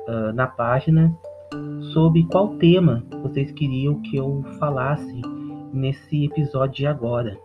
uh, 0.07 0.33
na 0.33 0.47
página 0.47 1.15
sobre 1.93 2.25
qual 2.25 2.55
tema 2.55 3.03
vocês 3.21 3.51
queriam 3.51 4.01
que 4.01 4.17
eu 4.17 4.43
falasse 4.57 5.21
nesse 5.71 6.25
episódio 6.25 6.73
de 6.73 6.87
agora. 6.87 7.37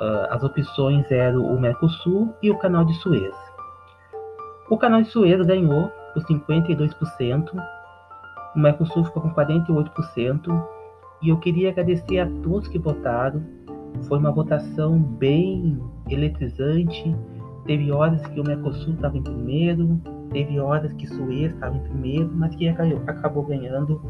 Uh, 0.00 0.26
as 0.30 0.42
opções 0.42 1.08
eram 1.08 1.54
o 1.54 1.60
Mercosul 1.60 2.34
e 2.42 2.50
o 2.50 2.58
Canal 2.58 2.84
de 2.84 2.94
Suez. 2.94 3.43
O 4.70 4.78
Canal 4.78 5.02
de 5.02 5.08
Suez 5.08 5.44
ganhou 5.46 5.90
por 6.14 6.22
52%, 6.24 7.50
o 8.54 8.58
Mercosul 8.58 9.04
ficou 9.04 9.22
com 9.22 9.34
48%, 9.34 10.66
e 11.22 11.28
eu 11.28 11.38
queria 11.38 11.70
agradecer 11.70 12.18
a 12.18 12.26
todos 12.42 12.68
que 12.68 12.78
votaram. 12.78 13.42
Foi 14.08 14.18
uma 14.18 14.30
votação 14.30 14.98
bem 14.98 15.80
eletrizante. 16.08 17.14
Teve 17.66 17.90
horas 17.90 18.26
que 18.26 18.40
o 18.40 18.44
Mercosul 18.44 18.94
estava 18.94 19.16
em 19.16 19.22
primeiro, 19.22 20.00
teve 20.30 20.58
horas 20.58 20.92
que 20.94 21.06
Suez 21.06 21.52
estava 21.52 21.76
em 21.76 21.80
primeiro, 21.80 22.30
mas 22.34 22.54
que 22.56 22.68
acabou 22.68 23.42
ganhando 23.42 24.02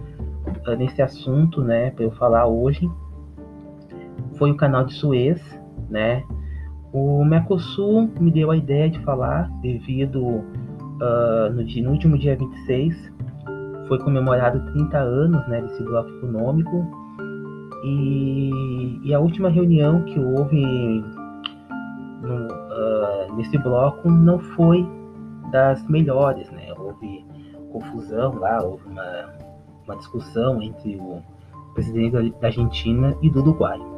uh, 0.66 0.76
nesse 0.76 1.02
assunto, 1.02 1.62
né, 1.62 1.90
para 1.90 2.04
eu 2.04 2.10
falar 2.12 2.46
hoje, 2.46 2.90
foi 4.36 4.50
o 4.50 4.56
canal 4.56 4.84
de 4.84 4.94
Suez, 4.94 5.40
né. 5.88 6.24
O 6.94 7.24
Mercosul 7.24 8.08
me 8.20 8.30
deu 8.30 8.52
a 8.52 8.56
ideia 8.56 8.88
de 8.88 9.00
falar 9.00 9.50
devido 9.60 10.22
uh, 10.24 11.52
no, 11.52 11.64
dia, 11.64 11.82
no 11.82 11.90
último 11.90 12.16
dia 12.16 12.36
26 12.36 13.12
foi 13.88 13.98
comemorado 13.98 14.60
30 14.72 14.96
anos 14.96 15.48
né, 15.48 15.60
desse 15.60 15.82
bloco 15.82 16.08
econômico 16.08 16.86
e, 17.82 19.00
e 19.02 19.12
a 19.12 19.18
última 19.18 19.48
reunião 19.48 20.04
que 20.04 20.20
houve 20.20 21.04
no, 22.22 22.46
uh, 22.46 23.36
nesse 23.36 23.58
bloco 23.58 24.08
não 24.08 24.38
foi 24.38 24.88
das 25.50 25.84
melhores, 25.88 26.48
né? 26.52 26.72
Houve 26.78 27.26
confusão 27.72 28.34
lá, 28.36 28.62
houve 28.62 28.86
uma, 28.86 29.34
uma 29.84 29.96
discussão 29.96 30.62
entre 30.62 30.94
o 30.94 31.20
presidente 31.74 32.12
da 32.40 32.46
Argentina 32.46 33.16
e 33.20 33.28
do 33.28 33.40
Uruguai. 33.40 33.93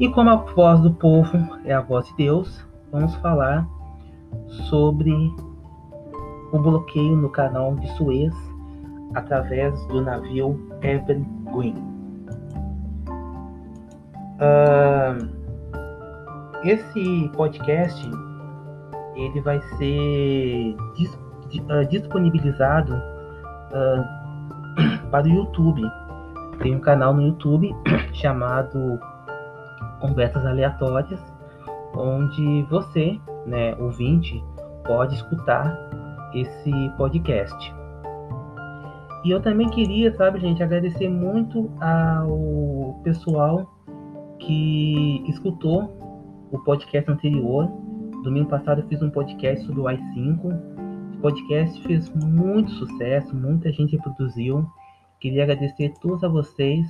E 0.00 0.08
como 0.08 0.30
a 0.30 0.36
voz 0.36 0.80
do 0.80 0.92
povo 0.92 1.36
é 1.64 1.74
a 1.74 1.80
voz 1.80 2.06
de 2.06 2.16
Deus, 2.18 2.64
vamos 2.92 3.16
falar 3.16 3.66
sobre 4.68 5.12
o 6.52 6.58
bloqueio 6.60 7.16
no 7.16 7.28
canal 7.28 7.74
de 7.74 7.88
Suez 7.96 8.32
através 9.14 9.84
do 9.86 10.00
navio 10.00 10.56
Evergreen. 10.82 11.74
Uh, 14.38 15.28
esse 16.62 17.28
podcast 17.36 18.08
ele 19.16 19.40
vai 19.40 19.60
ser 19.78 20.76
dis 20.94 21.12
uh, 21.14 21.84
disponibilizado 21.90 22.94
uh, 22.94 24.04
para 25.10 25.26
o 25.26 25.28
YouTube. 25.28 25.82
Tem 26.60 26.76
um 26.76 26.80
canal 26.80 27.14
no 27.14 27.22
YouTube 27.22 27.74
chamado 28.14 29.00
Conversas 30.00 30.44
Aleatórias, 30.46 31.20
onde 31.94 32.62
você, 32.64 33.18
né, 33.46 33.74
ouvinte, 33.76 34.42
pode 34.84 35.14
escutar 35.14 35.76
esse 36.34 36.72
podcast. 36.96 37.74
E 39.24 39.30
eu 39.30 39.40
também 39.40 39.68
queria, 39.68 40.14
sabe, 40.16 40.38
gente, 40.38 40.62
agradecer 40.62 41.08
muito 41.08 41.70
ao 41.80 43.00
pessoal 43.02 43.68
que 44.38 45.24
escutou 45.28 46.48
o 46.50 46.58
podcast 46.60 47.10
anterior. 47.10 47.68
Domingo 48.22 48.48
passado 48.48 48.80
eu 48.80 48.88
fiz 48.88 49.02
um 49.02 49.10
podcast 49.10 49.66
sobre 49.66 49.80
o 49.80 49.84
i5. 49.84 51.16
O 51.16 51.20
podcast 51.20 51.82
fez 51.82 52.08
muito 52.10 52.70
sucesso, 52.72 53.34
muita 53.34 53.72
gente 53.72 53.96
reproduziu. 53.96 54.66
Queria 55.20 55.42
agradecer 55.42 55.86
a 55.86 56.00
todos 56.00 56.22
a 56.22 56.28
vocês 56.28 56.86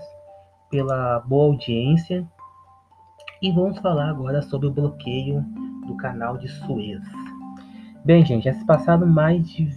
pela 0.71 1.21
boa 1.21 1.47
audiência. 1.47 2.27
E 3.41 3.53
vamos 3.53 3.79
falar 3.79 4.11
agora 4.11 4.43
sobre 4.43 4.67
o 4.67 4.73
bloqueio 4.73 5.45
do 5.87 5.97
canal 5.97 6.37
de 6.37 6.49
Suez. 6.49 7.01
Bem, 8.05 8.27
gente, 8.27 8.47
já 8.47 8.53
se 8.53 8.67
passaram 8.67 9.07
mais 9.07 9.49
de, 9.49 9.69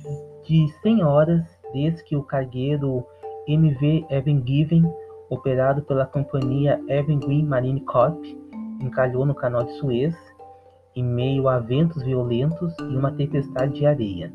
de 0.44 0.68
100 0.82 1.04
horas 1.04 1.44
desde 1.72 2.04
que 2.04 2.16
o 2.16 2.24
cargueiro 2.24 3.06
MV 3.48 4.08
Evan 4.10 4.44
Given, 4.44 4.84
operado 5.30 5.84
pela 5.84 6.08
companhia 6.08 6.82
Evan 6.88 7.20
Green 7.20 7.46
Marine 7.46 7.82
Corp, 7.82 8.24
encalhou 8.82 9.28
no 9.28 9.36
canal 9.36 9.64
de 9.64 9.74
Suez 9.74 10.16
em 10.96 11.04
meio 11.04 11.48
a 11.48 11.60
ventos 11.60 12.02
violentos 12.02 12.76
e 12.80 12.98
uma 12.98 13.12
tempestade 13.12 13.76
de 13.76 13.86
areia. 13.86 14.34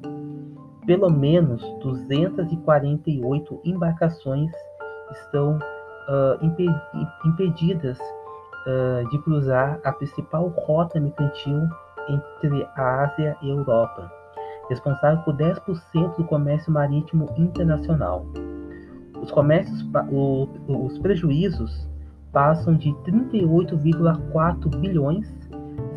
Pelo 0.87 1.11
menos 1.11 1.61
248 1.81 3.61
embarcações 3.65 4.53
estão 5.11 5.59
uh, 5.59 6.39
impedidas 7.25 7.99
uh, 8.67 9.09
de 9.09 9.19
cruzar 9.19 9.81
a 9.85 9.93
principal 9.93 10.49
rota 10.49 10.99
mercantil 11.01 11.63
entre 12.09 12.65
a 12.77 13.05
Ásia 13.05 13.37
e 13.43 13.51
a 13.51 13.55
Europa, 13.55 14.11
responsável 14.69 15.23
por 15.25 15.37
10% 15.37 16.17
do 16.17 16.25
comércio 16.25 16.73
marítimo 16.73 17.29
internacional. 17.37 18.25
Os, 19.21 19.31
comércios, 19.31 19.87
os 20.69 20.99
prejuízos 20.99 21.87
passam 22.33 22.75
de 22.77 22.91
38,4 23.05 24.69
bilhões, 24.79 25.33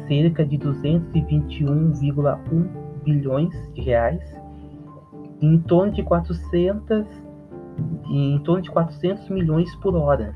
cerca 0.07 0.45
de 0.45 0.57
221,1 0.57 2.67
bilhões 3.03 3.53
de 3.73 3.81
reais, 3.81 4.21
em 5.41 5.57
torno 5.59 5.91
de 5.93 6.03
400 6.03 7.07
em 8.09 8.37
torno 8.39 8.61
de 8.61 8.69
400 8.71 9.29
milhões 9.29 9.73
por 9.77 9.95
hora, 9.95 10.35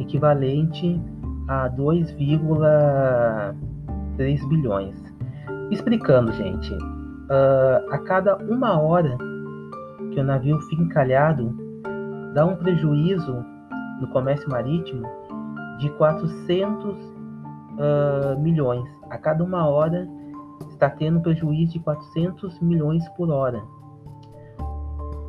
equivalente 0.00 1.00
a 1.48 1.68
2,3 1.70 4.48
bilhões. 4.48 4.94
Explicando, 5.70 6.32
gente, 6.32 6.74
uh, 6.74 7.80
a 7.90 7.98
cada 7.98 8.36
uma 8.38 8.80
hora 8.80 9.16
que 10.12 10.20
o 10.20 10.24
navio 10.24 10.60
fica 10.62 10.82
encalhado, 10.82 11.54
dá 12.34 12.44
um 12.44 12.56
prejuízo 12.56 13.44
no 14.00 14.08
comércio 14.08 14.50
marítimo 14.50 15.06
de 15.78 15.88
400 15.90 16.94
uh, 16.94 16.98
ah, 17.78 18.34
milhões. 18.38 18.84
A 19.10 19.18
cada 19.18 19.44
uma 19.44 19.68
hora 19.68 20.08
está 20.70 20.90
tendo 20.90 21.20
prejuízo 21.20 21.72
de 21.72 21.78
400 21.80 22.60
milhões 22.60 23.06
por 23.10 23.30
hora. 23.30 23.62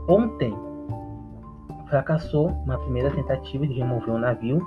Ontem 0.08 0.56
fracassou 1.92 2.48
uma 2.66 2.78
primeira 2.80 3.12
tentativa 3.12 3.68
de 3.68 3.74
remover 3.74 4.16
um 4.16 4.18
navio 4.18 4.66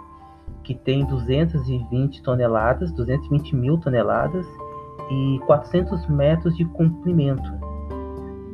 que 0.62 0.74
tem 0.74 1.04
220 1.06 2.22
toneladas, 2.22 2.92
220 2.92 3.56
mil 3.56 3.78
toneladas 3.78 4.46
e 5.10 5.40
400 5.46 6.06
metros 6.06 6.54
de 6.56 6.66
comprimento, 6.66 7.50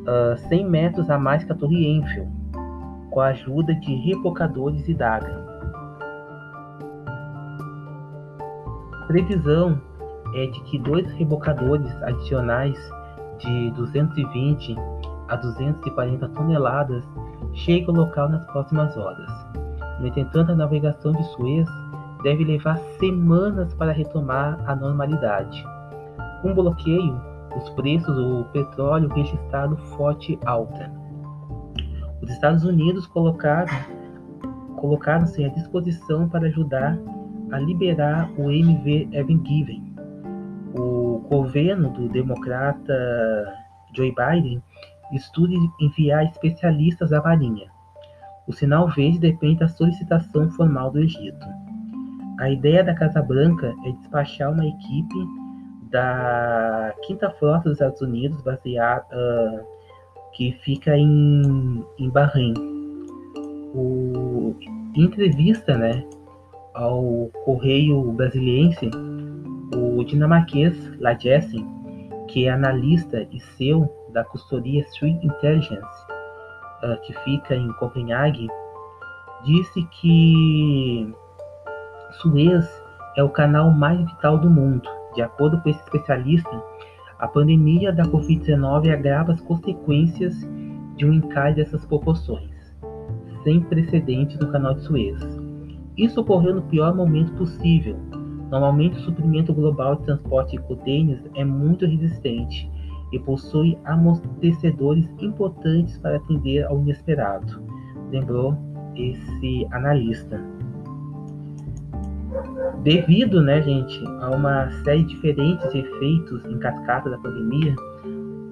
uh, 0.07 0.35
ah, 0.35 0.37
100 0.49 0.69
metros 0.69 1.11
a 1.11 1.19
mais 1.19 1.43
que 1.43 1.53
a 1.53 1.55
Torre 1.55 1.85
Eiffel, 1.85 2.29
com 3.11 3.21
a 3.21 3.27
ajuda 3.29 3.75
de 3.75 3.93
rebocadores 3.93 4.89
e 4.89 4.95
daga. 4.95 5.51
Previsão 9.09 9.81
é 10.37 10.47
de 10.47 10.61
que 10.63 10.79
dois 10.79 11.11
rebocadores 11.15 11.91
adicionais 12.03 12.79
de 13.39 13.71
220 13.73 14.77
a 15.29 15.37
240 15.37 16.29
toneladas 16.29 17.05
cheguem 17.65 17.89
ao 17.89 17.95
local 17.95 18.29
nas 18.29 18.45
próximas 18.47 18.97
horas. 18.97 19.31
No 19.99 20.07
entanto, 20.07 20.53
a 20.53 20.55
navegação 20.55 21.13
de 21.13 21.23
Suez 21.33 21.69
deve 22.23 22.45
levar 22.45 22.79
semanas 22.99 23.73
para 23.75 23.93
retomar 23.93 24.59
a 24.67 24.75
normalidade. 24.75 25.65
Com 26.43 26.51
um 26.51 26.55
bloqueio, 26.55 27.21
os 27.57 27.69
preços 27.71 28.15
do 28.15 28.45
petróleo 28.53 29.09
registraram 29.09 29.77
forte 29.77 30.39
alta. 30.45 30.91
Os 32.23 32.31
Estados 32.31 32.65
Unidos 32.65 33.07
colocaram 33.07 34.01
colocaram-se 34.77 35.45
à 35.45 35.49
disposição 35.49 36.27
para 36.27 36.47
ajudar 36.47 36.99
a 37.53 37.59
liberar 37.59 38.31
o 38.39 38.51
MV 38.51 39.09
Evan 39.13 39.45
Given. 39.45 39.95
O 40.75 41.19
governo 41.29 41.91
do 41.91 42.09
democrata 42.09 42.95
Joe 43.95 44.15
Biden 44.15 44.63
estuda 45.13 45.55
enviar 45.81 46.25
especialistas 46.25 47.13
à 47.13 47.23
Marinha. 47.23 47.69
O 48.47 48.53
sinal 48.53 48.89
verde 48.89 49.19
depende 49.19 49.61
da 49.61 49.69
solicitação 49.69 50.51
formal 50.51 50.91
do 50.91 51.01
Egito. 51.01 51.47
A 52.39 52.51
ideia 52.51 52.83
da 52.83 52.95
Casa 52.95 53.23
Branca 53.23 53.75
é 53.85 53.93
despachar 53.93 54.53
uma 54.53 54.67
equipe 54.67 55.15
da 55.91 56.95
Quinta 57.03 57.31
Frota 57.31 57.65
dos 57.65 57.75
Estados 57.75 58.01
Unidos, 58.01 58.41
baseada 58.43 59.05
uh, 59.13 59.65
que 60.33 60.53
fica 60.63 60.97
em, 60.97 61.85
em 61.99 62.09
Bahrein. 62.09 62.55
O, 63.75 64.57
em 64.95 65.03
entrevista, 65.03 65.77
né, 65.77 66.05
ao 66.75 67.31
Correio 67.45 68.03
Brasiliense, 68.13 68.91
o 69.77 70.03
dinamarquês 70.05 70.75
Lajessen, 70.99 71.67
que 72.27 72.47
é 72.47 72.51
analista 72.51 73.27
e 73.31 73.41
CEO 73.41 74.00
da 74.11 74.25
consultoria 74.25 74.83
Street 74.83 75.23
Intelligence, 75.23 76.07
uh, 76.83 77.01
que 77.03 77.13
fica 77.25 77.55
em 77.55 77.73
Copenhague, 77.75 78.49
disse 79.45 79.83
que 80.01 81.15
Suez 82.21 82.69
é 83.17 83.23
o 83.23 83.29
canal 83.29 83.71
mais 83.71 83.99
vital 83.99 84.39
do 84.39 84.51
mundo. 84.51 84.89
De 85.15 85.23
acordo 85.23 85.61
com 85.61 85.69
esse 85.69 85.81
especialista, 85.81 86.51
a 87.19 87.27
pandemia 87.27 87.93
da 87.93 88.05
Covid-19 88.05 88.93
agrava 88.93 89.33
as 89.33 89.41
consequências 89.41 90.35
de 90.97 91.05
um 91.05 91.13
encalhe 91.13 91.57
dessas 91.57 91.85
proporções, 91.85 92.51
sem 93.43 93.61
precedentes 93.61 94.39
no 94.39 94.51
canal 94.51 94.75
de 94.75 94.83
Suez. 94.83 95.21
Isso 95.97 96.21
ocorreu 96.21 96.55
no 96.55 96.63
pior 96.63 96.95
momento 96.95 97.33
possível. 97.35 97.97
Normalmente, 98.51 98.97
o 98.99 99.01
suprimento 99.01 99.53
global 99.53 99.97
de 99.97 100.05
transporte 100.05 100.57
de 100.57 100.63
containers 100.63 101.23
é 101.35 101.45
muito 101.45 101.87
resistente 101.87 102.71
e 103.13 103.19
possui 103.19 103.79
amortecedores 103.85 105.09
importantes 105.21 105.99
para 105.99 106.17
atender 106.17 106.65
ao 106.65 106.79
inesperado, 106.81 107.63
lembrou 108.11 108.57
esse 108.97 109.67
analista. 109.71 110.41
Devido, 112.83 113.43
né, 113.43 113.61
gente, 113.63 114.03
a 114.21 114.31
uma 114.31 114.71
série 114.85 115.03
de 115.03 115.15
diferentes 115.15 115.75
efeitos 115.75 116.45
em 116.47 116.59
cascata 116.59 117.11
da 117.11 117.19
pandemia, 117.19 117.75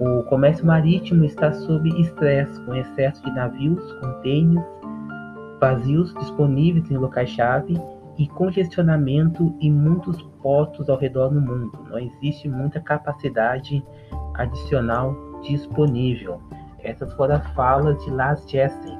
o 0.01 0.23
comércio 0.25 0.66
marítimo 0.66 1.25
está 1.25 1.53
sob 1.53 1.88
estresse, 2.01 2.61
com 2.64 2.75
excesso 2.75 3.23
de 3.25 3.31
navios, 3.33 3.92
contêineres 3.94 4.79
vazios 5.61 6.14
disponíveis 6.14 6.90
em 6.90 6.97
locais-chave 6.97 7.81
e 8.16 8.27
congestionamento 8.29 9.55
em 9.61 9.71
muitos 9.71 10.21
portos 10.42 10.88
ao 10.88 10.99
redor 10.99 11.29
do 11.29 11.40
mundo. 11.40 11.73
Não 11.88 11.99
existe 11.99 12.49
muita 12.49 12.81
capacidade 12.81 13.85
adicional 14.38 15.14
disponível. 15.42 16.40
Essas 16.83 17.12
foram 17.14 17.37
as 17.37 17.46
falas 17.53 18.03
de 18.05 18.11
Lars 18.11 18.48
Jessen, 18.48 18.98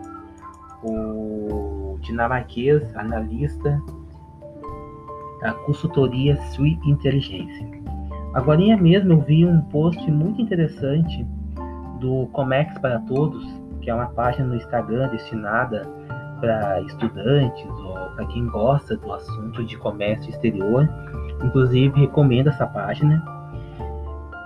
o 0.83 1.99
dinamarquês 2.01 2.95
analista 2.97 3.81
da 5.41 5.53
consultoria 5.53 6.37
Sui 6.53 6.79
Inteligência. 6.85 7.67
Agora 8.35 8.77
mesmo 8.77 9.15
eu 9.15 9.21
vi 9.21 9.47
um 9.47 9.63
post 9.63 10.11
muito 10.11 10.41
interessante 10.43 11.27
do 12.01 12.27
Comex 12.33 12.79
para 12.79 13.01
Todos, 13.01 13.45
que 13.81 13.91
é 13.91 13.95
uma 13.95 14.07
página 14.07 14.47
no 14.49 14.57
Instagram 14.57 15.09
destinada 15.09 15.89
para 16.41 16.81
estudantes 16.83 17.67
ou 17.67 17.95
para 18.15 18.27
quem 18.27 18.47
gosta 18.47 18.97
do 18.97 19.13
assunto 19.13 19.65
de 19.65 19.77
comércio 19.77 20.31
exterior. 20.31 20.89
Inclusive 21.43 21.99
recomendo 22.01 22.49
essa 22.49 22.67
página. 22.67 23.38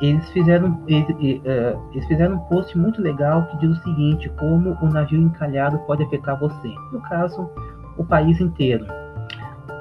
Eles 0.03 0.29
fizeram, 0.31 0.83
eles, 0.89 1.41
eh, 1.45 1.79
eles 1.93 2.07
fizeram 2.07 2.35
um 2.35 2.41
post 2.41 2.77
muito 2.77 3.01
legal 3.01 3.47
que 3.47 3.59
diz 3.59 3.79
o 3.79 3.83
seguinte: 3.83 4.29
como 4.31 4.77
o 4.83 4.87
navio 4.89 5.21
encalhado 5.21 5.79
pode 5.87 6.03
afetar 6.03 6.39
você. 6.41 6.75
No 6.91 7.01
caso, 7.03 7.49
o 7.97 8.05
país 8.05 8.41
inteiro. 8.41 8.85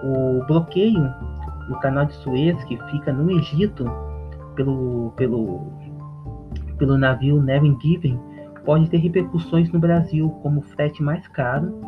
O 0.04 0.46
bloqueio 0.46 1.12
no 1.68 1.80
canal 1.80 2.06
de 2.06 2.14
Suez, 2.18 2.64
que 2.66 2.78
fica 2.92 3.12
no 3.12 3.32
Egito, 3.32 3.86
pelo, 4.56 5.12
pelo, 5.16 5.72
pelo 6.78 7.00
navio 7.00 7.42
Never 7.42 7.76
Given, 7.82 8.20
pode 8.64 8.90
ter 8.92 8.98
repercussões 8.98 9.72
no 9.72 9.80
Brasil, 9.80 10.30
como 10.44 10.62
frete 10.62 11.02
mais 11.02 11.28
caro, 11.30 11.82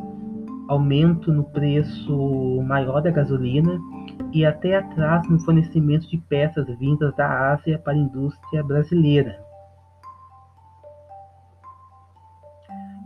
aumento 0.70 1.32
no 1.32 1.44
preço 1.44 2.64
maior 2.66 3.00
da 3.02 3.12
gasolina 3.12 3.80
e 4.32 4.46
até 4.46 4.76
atraso 4.76 5.30
no 5.30 5.40
fornecimento 5.40 6.08
de 6.08 6.18
peças 6.18 6.66
vindas 6.78 7.16
da 7.16 7.52
Ásia 7.52 7.78
para 7.80 7.94
a 7.94 7.98
indústria 7.98 8.64
brasileira. 8.64 9.44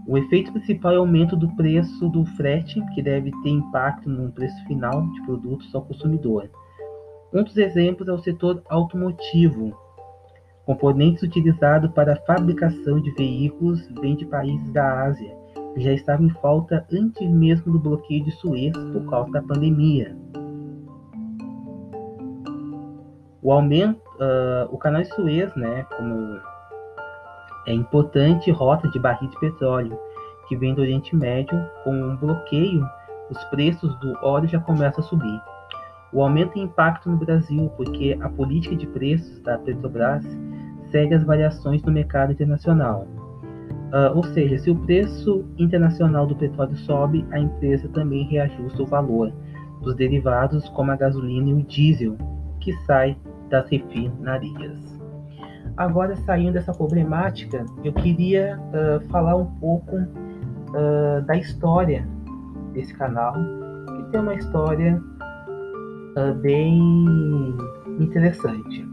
O 0.07 0.17
efeito 0.17 0.53
principal 0.53 0.93
é 0.93 0.97
o 0.97 1.01
aumento 1.01 1.35
do 1.35 1.53
preço 1.55 2.07
do 2.07 2.25
frete, 2.25 2.81
que 2.95 3.01
deve 3.01 3.29
ter 3.43 3.49
impacto 3.49 4.09
no 4.09 4.31
preço 4.31 4.65
final 4.65 5.05
de 5.05 5.21
produtos 5.23 5.73
ao 5.75 5.81
consumidor. 5.81 6.49
Um 7.33 7.43
dos 7.43 7.57
exemplos 7.57 8.07
é 8.07 8.13
o 8.13 8.19
setor 8.19 8.63
automotivo. 8.69 9.75
Componentes 10.65 11.23
utilizados 11.23 11.91
para 11.91 12.13
a 12.13 12.21
fabricação 12.21 13.01
de 13.01 13.11
veículos 13.11 13.85
vêm 13.99 14.15
de 14.15 14.25
países 14.25 14.71
da 14.71 15.03
Ásia, 15.07 15.35
que 15.73 15.81
já 15.81 15.91
estavam 15.91 16.27
em 16.27 16.33
falta 16.41 16.87
antes 16.89 17.29
mesmo 17.29 17.73
do 17.73 17.79
bloqueio 17.79 18.23
de 18.23 18.31
Suez 18.31 18.71
por 18.93 19.09
causa 19.09 19.29
da 19.31 19.41
pandemia. 19.41 20.15
O 23.41 23.51
aumento, 23.51 24.01
uh, 24.15 24.67
o 24.71 24.77
canal 24.77 25.01
de 25.01 25.09
Suez, 25.09 25.53
né, 25.55 25.85
como 25.95 26.39
é 27.67 27.73
importante 27.73 28.49
rota 28.51 28.89
de 28.89 28.99
barris 28.99 29.29
de 29.29 29.39
petróleo 29.39 29.97
que 30.47 30.55
vem 30.55 30.73
do 30.73 30.81
Oriente 30.81 31.15
Médio, 31.15 31.61
com 31.83 31.91
um 31.91 32.15
bloqueio, 32.15 32.87
os 33.29 33.43
preços 33.45 33.93
do 33.99 34.17
óleo 34.23 34.47
já 34.47 34.59
começam 34.59 35.03
a 35.03 35.07
subir. 35.07 35.41
O 36.13 36.21
aumento 36.21 36.53
tem 36.53 36.63
impacto 36.63 37.09
no 37.09 37.17
Brasil 37.17 37.69
porque 37.75 38.17
a 38.21 38.29
política 38.29 38.75
de 38.75 38.87
preços 38.87 39.41
da 39.41 39.57
Petrobras 39.57 40.25
segue 40.89 41.13
as 41.13 41.23
variações 41.23 41.83
no 41.83 41.91
mercado 41.91 42.31
internacional. 42.31 43.05
Uh, 43.87 44.15
ou 44.15 44.23
seja, 44.23 44.57
se 44.57 44.69
o 44.69 44.75
preço 44.75 45.45
internacional 45.57 46.25
do 46.25 46.35
petróleo 46.35 46.75
sobe, 46.77 47.25
a 47.31 47.39
empresa 47.39 47.87
também 47.89 48.23
reajusta 48.23 48.83
o 48.83 48.85
valor 48.85 49.33
dos 49.81 49.95
derivados, 49.95 50.67
como 50.69 50.91
a 50.91 50.95
gasolina 50.95 51.49
e 51.49 51.53
o 51.53 51.63
diesel, 51.63 52.17
que 52.67 52.73
sai 52.85 53.15
das 53.49 53.69
refinarias. 53.69 54.77
Agora, 55.77 56.17
saindo 56.17 56.51
dessa 56.51 56.73
problemática, 56.73 57.65
eu 57.81 57.93
queria 57.93 58.59
uh, 58.59 58.99
falar 59.07 59.37
um 59.37 59.45
pouco 59.45 59.95
uh, 59.95 61.21
da 61.25 61.37
história 61.37 62.05
desse 62.73 62.93
canal, 62.95 63.33
que 63.33 64.11
tem 64.11 64.19
uma 64.19 64.33
história 64.33 65.01
uh, 66.17 66.33
bem 66.41 67.55
interessante. 67.99 68.85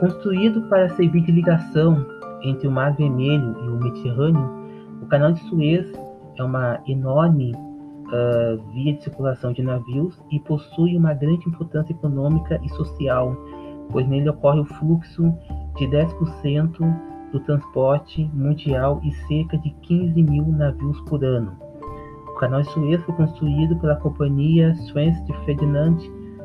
Construído 0.00 0.68
para 0.68 0.90
servir 0.90 1.22
de 1.22 1.32
ligação 1.32 2.04
entre 2.42 2.68
o 2.68 2.70
Mar 2.70 2.94
Vermelho 2.94 3.56
e 3.64 3.68
o 3.68 3.78
Mediterrâneo, 3.78 4.50
o 5.00 5.06
Canal 5.06 5.32
de 5.32 5.40
Suez 5.48 5.90
é 6.38 6.44
uma 6.44 6.78
enorme 6.86 7.54
uh, 8.12 8.60
via 8.72 8.94
de 8.94 9.02
circulação 9.02 9.52
de 9.52 9.62
navios 9.62 10.20
e 10.30 10.38
possui 10.40 10.96
uma 10.96 11.14
grande 11.14 11.48
importância 11.48 11.92
econômica 11.92 12.60
e 12.62 12.68
social, 12.70 13.36
pois 13.90 14.06
nele 14.06 14.28
ocorre 14.28 14.60
o 14.60 14.64
fluxo 14.64 15.34
de 15.76 15.86
10% 15.86 17.10
do 17.32 17.40
transporte 17.40 18.30
mundial 18.34 19.00
e 19.02 19.10
cerca 19.26 19.56
de 19.58 19.70
15 19.70 20.22
mil 20.22 20.46
navios 20.46 21.00
por 21.02 21.24
ano. 21.24 21.56
Canal 22.38 22.62
de 22.62 22.70
Suez 22.70 23.02
foi 23.04 23.14
construído 23.14 23.76
pela 23.76 23.96
companhia 23.96 24.74
Suez 24.74 25.14
de 25.24 25.32
Ferdinand 25.44 25.98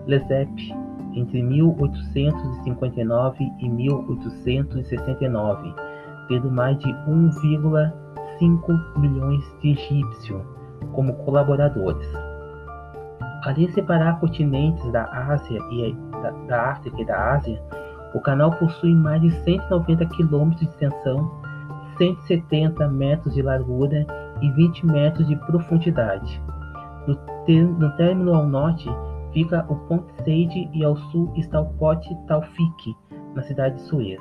Lesseps 0.05 0.69
entre 1.13 1.41
1859 1.41 3.51
e 3.59 3.67
1869, 3.67 5.73
tendo 6.27 6.51
mais 6.51 6.77
de 6.77 6.87
1,5 6.87 8.99
milhões 8.99 9.43
de 9.61 9.71
egípcios 9.71 10.56
como 10.93 11.13
colaboradores. 11.25 12.07
De 13.55 13.71
separar 13.71 14.19
continentes 14.19 14.91
da 14.91 15.05
Ásia 15.05 15.59
e 15.71 15.95
da, 16.21 16.31
da 16.47 16.71
África 16.71 17.01
e 17.01 17.05
da 17.05 17.33
Ásia, 17.33 17.61
o 18.13 18.19
canal 18.19 18.51
possui 18.51 18.93
mais 18.93 19.21
de 19.21 19.31
190 19.31 20.05
quilômetros 20.07 20.61
de 20.61 20.67
extensão, 20.67 21.31
170 21.97 22.87
metros 22.89 23.33
de 23.33 23.41
largura 23.41 24.05
e 24.41 24.51
20 24.51 24.85
metros 24.85 25.27
de 25.27 25.35
profundidade. 25.35 26.41
No, 27.07 27.17
no 27.79 27.95
término 27.95 28.33
ao 28.33 28.45
norte 28.45 28.89
fica 29.31 29.65
o 29.69 29.75
Ponte 29.87 30.11
Said 30.23 30.69
e 30.73 30.83
ao 30.83 30.97
sul 30.97 31.31
está 31.35 31.61
o 31.61 31.73
Pote 31.73 32.09
Taufik, 32.27 32.95
na 33.33 33.43
cidade 33.43 33.75
de 33.75 33.81
Suez. 33.83 34.19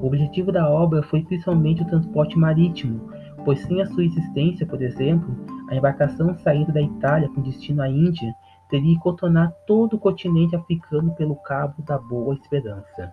O 0.00 0.06
objetivo 0.06 0.50
da 0.50 0.68
obra 0.68 1.02
foi 1.02 1.22
principalmente 1.22 1.82
o 1.82 1.86
transporte 1.86 2.36
marítimo, 2.38 3.08
pois 3.44 3.60
sem 3.62 3.80
a 3.80 3.86
sua 3.86 4.04
existência, 4.04 4.66
por 4.66 4.82
exemplo, 4.82 5.34
a 5.72 5.74
embarcação 5.74 6.34
saída 6.34 6.70
da 6.70 6.82
Itália 6.82 7.30
com 7.30 7.40
destino 7.40 7.80
à 7.80 7.88
Índia 7.88 8.34
teria 8.68 8.94
que 8.94 9.00
contornar 9.00 9.50
todo 9.66 9.94
o 9.94 9.98
continente 9.98 10.54
africano 10.54 11.14
pelo 11.14 11.34
Cabo 11.36 11.82
da 11.82 11.96
Boa 11.96 12.34
Esperança. 12.34 13.10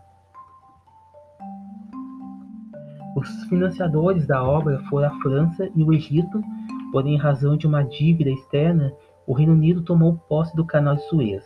Os 3.16 3.46
financiadores 3.46 4.28
da 4.28 4.44
obra 4.44 4.78
foram 4.90 5.08
a 5.08 5.22
França 5.22 5.70
e 5.74 5.84
o 5.84 5.94
Egito, 5.94 6.44
porém, 6.92 7.14
em 7.14 7.18
razão 7.18 7.56
de 7.56 7.66
uma 7.66 7.82
dívida 7.82 8.30
externa, 8.30 8.92
o 9.26 9.34
Reino 9.34 9.54
Unido 9.54 9.82
tomou 9.82 10.18
posse 10.28 10.54
do 10.54 10.66
Canal 10.66 10.98
de 10.98 11.04
Suez. 11.04 11.46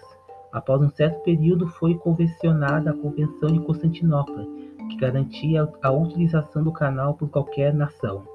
Após 0.52 0.82
um 0.82 0.90
certo 0.90 1.22
período, 1.24 1.68
foi 1.68 1.94
convencionada 1.94 2.90
a 2.90 2.98
Convenção 2.98 3.50
de 3.50 3.60
Constantinopla, 3.60 4.46
que 4.90 4.98
garantia 4.98 5.70
a 5.84 5.92
utilização 5.92 6.64
do 6.64 6.72
canal 6.72 7.14
por 7.14 7.30
qualquer 7.30 7.72
nação. 7.72 8.33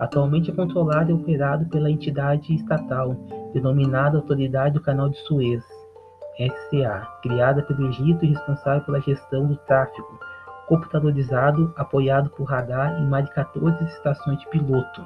Atualmente 0.00 0.50
é 0.50 0.54
controlado 0.54 1.10
e 1.10 1.14
operado 1.14 1.66
pela 1.66 1.90
entidade 1.90 2.54
estatal 2.54 3.14
denominada 3.52 4.16
Autoridade 4.16 4.74
do 4.74 4.80
Canal 4.80 5.10
de 5.10 5.18
Suez, 5.26 5.62
SCA, 6.38 7.06
criada 7.22 7.62
pelo 7.62 7.86
Egito 7.88 8.24
e 8.24 8.28
responsável 8.28 8.82
pela 8.84 9.00
gestão 9.02 9.46
do 9.46 9.56
tráfego, 9.56 10.18
computadorizado 10.68 11.74
apoiado 11.76 12.30
por 12.30 12.44
radar 12.44 12.98
em 12.98 13.06
mais 13.06 13.26
de 13.26 13.34
14 13.34 13.84
estações 13.84 14.38
de 14.38 14.48
piloto. 14.48 15.02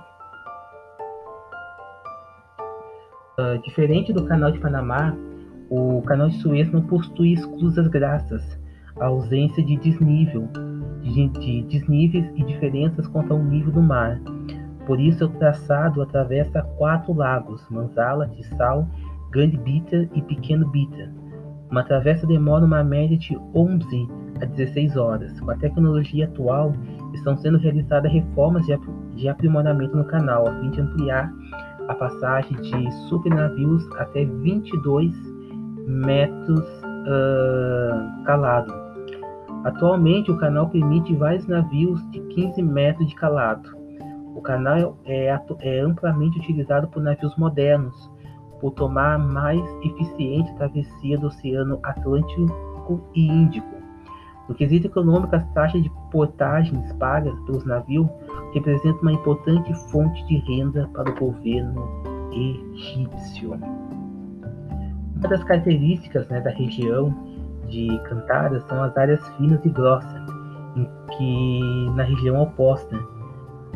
Uh, 3.37 3.59
diferente 3.65 4.13
do 4.13 4.25
Canal 4.27 4.53
de 4.53 4.61
Panamá, 4.61 5.13
o 5.69 6.03
Canal 6.03 6.29
de 6.29 6.37
Suez 6.37 6.71
não 6.71 6.83
possui 6.83 7.33
esclusas 7.33 7.89
graças 7.89 8.43
à 9.01 9.07
ausência 9.07 9.65
de 9.65 9.77
desnível, 9.77 10.49
de, 11.03 11.29
de 11.31 11.63
desníveis 11.63 12.31
e 12.37 12.45
diferenças 12.45 13.09
quanto 13.09 13.33
ao 13.33 13.43
nível 13.43 13.73
do 13.73 13.83
mar. 13.83 14.21
Por 14.87 15.01
isso, 15.01 15.25
o 15.25 15.29
traçado 15.29 16.03
atravessa 16.03 16.63
quatro 16.77 17.13
lagos: 17.15 17.67
Manzala, 17.71 18.29
Tissal, 18.29 18.87
Grande 19.31 19.57
Bitter 19.57 20.09
e 20.15 20.23
Pequeno 20.23 20.69
Bitter. 20.69 21.11
Uma 21.71 21.83
travessa 21.83 22.27
demora 22.27 22.65
uma 22.65 22.85
média 22.85 23.17
de 23.17 23.37
11 23.55 24.09
a 24.41 24.45
16 24.45 24.97
horas. 24.97 25.41
Com 25.41 25.51
a 25.51 25.57
tecnologia 25.57 26.27
atual, 26.27 26.73
estão 27.15 27.37
sendo 27.37 27.59
realizadas 27.59 28.13
reformas 28.13 28.67
de 29.15 29.29
aprimoramento 29.29 29.97
no 29.97 30.05
canal, 30.05 30.47
a 30.47 30.61
fim 30.61 30.71
de 30.71 30.81
ampliar 30.81 31.33
a 31.89 31.95
passagem 31.95 32.57
de 32.61 32.93
supernavios 33.09 33.87
até 33.97 34.25
22 34.25 35.13
metros 35.87 36.61
uh, 36.61 38.25
calado. 38.25 38.73
Atualmente, 39.65 40.31
o 40.31 40.37
canal 40.37 40.69
permite 40.69 41.15
vários 41.17 41.47
navios 41.47 42.01
de 42.11 42.21
15 42.21 42.63
metros 42.63 43.09
de 43.09 43.15
calado. 43.15 43.84
O 44.35 44.41
canal 44.43 44.97
é, 45.05 45.39
é 45.61 45.81
amplamente 45.81 46.39
utilizado 46.39 46.89
por 46.89 47.03
navios 47.03 47.37
modernos, 47.37 48.11
por 48.61 48.73
tomar 48.73 49.19
mais 49.19 49.63
eficiente 49.83 50.55
travessia 50.57 51.19
do 51.19 51.29
Oceano 51.29 51.79
Atlântico 51.83 53.01
e 53.15 53.27
Índico. 53.27 53.75
No 54.49 54.55
quesito 54.55 54.89
econômico, 54.89 55.35
as 55.35 55.47
taxas 55.53 55.83
de 55.83 55.91
portagens 56.11 56.93
pagas 56.95 57.39
pelos 57.41 57.65
navios 57.65 58.09
representam 58.53 59.01
uma 59.01 59.13
importante 59.13 59.73
fonte 59.91 60.25
de 60.27 60.37
renda 60.39 60.89
para 60.93 61.11
o 61.11 61.15
governo 61.15 61.89
egípcio. 62.33 63.55
Uma 65.17 65.29
das 65.29 65.43
características 65.45 66.29
né, 66.29 66.41
da 66.41 66.51
região 66.51 67.15
de 67.69 67.99
Cantara 68.05 68.61
são 68.69 68.83
as 68.83 68.95
áreas 68.97 69.27
finas 69.37 69.65
e 69.65 69.71
grossas, 69.71 70.23
em 70.77 70.89
que 71.17 71.91
na 71.95 72.03
região 72.03 72.43
oposta 72.43 73.01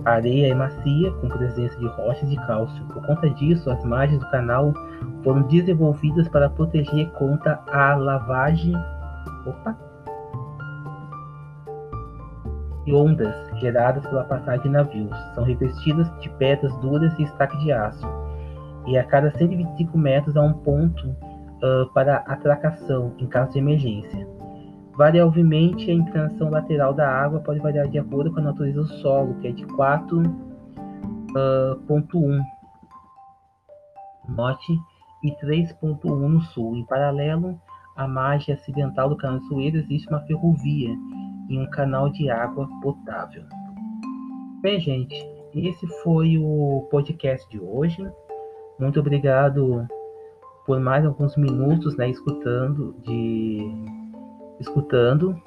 a 0.05 0.13
areia 0.13 0.53
é 0.53 0.55
macia, 0.55 1.11
com 1.13 1.29
presença 1.29 1.79
de 1.79 1.87
rochas 1.87 2.29
de 2.29 2.37
cálcio. 2.47 2.85
Por 2.87 3.05
conta 3.07 3.29
disso, 3.31 3.71
as 3.71 3.85
margens 3.85 4.21
do 4.21 4.31
canal 4.31 4.73
foram 5.23 5.43
desenvolvidas 5.43 6.29
para 6.29 6.49
proteger 6.51 7.11
contra 7.13 7.63
a 7.69 7.95
lavagem 7.95 8.75
opa, 9.47 9.77
e 12.87 12.95
ondas 12.95 13.35
geradas 13.61 14.07
pela 14.07 14.25
passagem 14.25 14.63
de 14.63 14.69
navios. 14.71 15.17
São 15.35 15.45
revestidas 15.45 16.11
de 16.21 16.31
pedras 16.31 16.75
duras 16.79 17.13
e 17.19 17.23
estaque 17.23 17.59
de 17.59 17.71
aço. 17.71 18.07
E 18.87 18.97
a 18.97 19.05
cada 19.05 19.31
125 19.31 19.99
metros 19.99 20.37
há 20.37 20.43
um 20.43 20.55
ponto 20.55 21.09
uh, 21.09 21.93
para 21.93 22.17
atracação 22.19 23.13
em 23.19 23.27
caso 23.27 23.53
de 23.53 23.59
emergência. 23.59 24.38
Variavelmente, 24.99 25.89
a 25.93 25.95
inclinação 25.95 26.51
lateral 26.51 26.93
da 26.93 27.09
água 27.09 27.39
pode 27.39 27.61
variar 27.61 27.87
de 27.89 28.01
acordo 28.01 28.33
com 28.33 28.41
a 28.41 28.43
natureza 28.43 28.81
do 28.81 28.89
solo, 28.95 29.37
que 29.37 29.47
é 29.47 29.53
de 29.53 29.65
4.1 29.65 30.27
uh, 31.37 32.45
norte 34.29 34.73
e 35.23 35.31
3.1 35.37 36.05
no 36.05 36.41
sul. 36.41 36.75
Em 36.75 36.85
paralelo 36.85 37.57
à 37.97 38.09
margem 38.09 38.53
ocidental 38.53 39.09
do 39.09 39.17
canal 39.17 39.39
de 39.39 39.47
Suez 39.47 39.73
existe 39.73 40.09
uma 40.09 40.21
ferrovia 40.23 40.91
e 41.49 41.57
um 41.57 41.71
canal 41.71 42.11
de 42.11 42.29
água 42.29 42.69
potável. 42.83 43.45
Bem, 44.61 44.81
gente, 44.81 45.15
esse 45.55 45.87
foi 46.03 46.37
o 46.39 46.89
podcast 46.91 47.49
de 47.49 47.61
hoje. 47.61 48.05
Muito 48.81 48.99
obrigado 48.99 49.87
por 50.67 50.81
mais 50.81 51.07
alguns 51.07 51.37
minutos, 51.37 51.97
né, 51.97 52.11
escutando 52.11 52.97
de 53.05 53.98
escutando. 54.61 55.41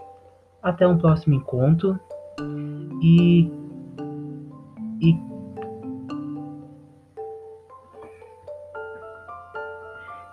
Até 0.61 0.87
um 0.87 0.97
próximo 0.97 1.35
encontro. 1.35 1.99
E 3.01 3.51
e 5.01 5.31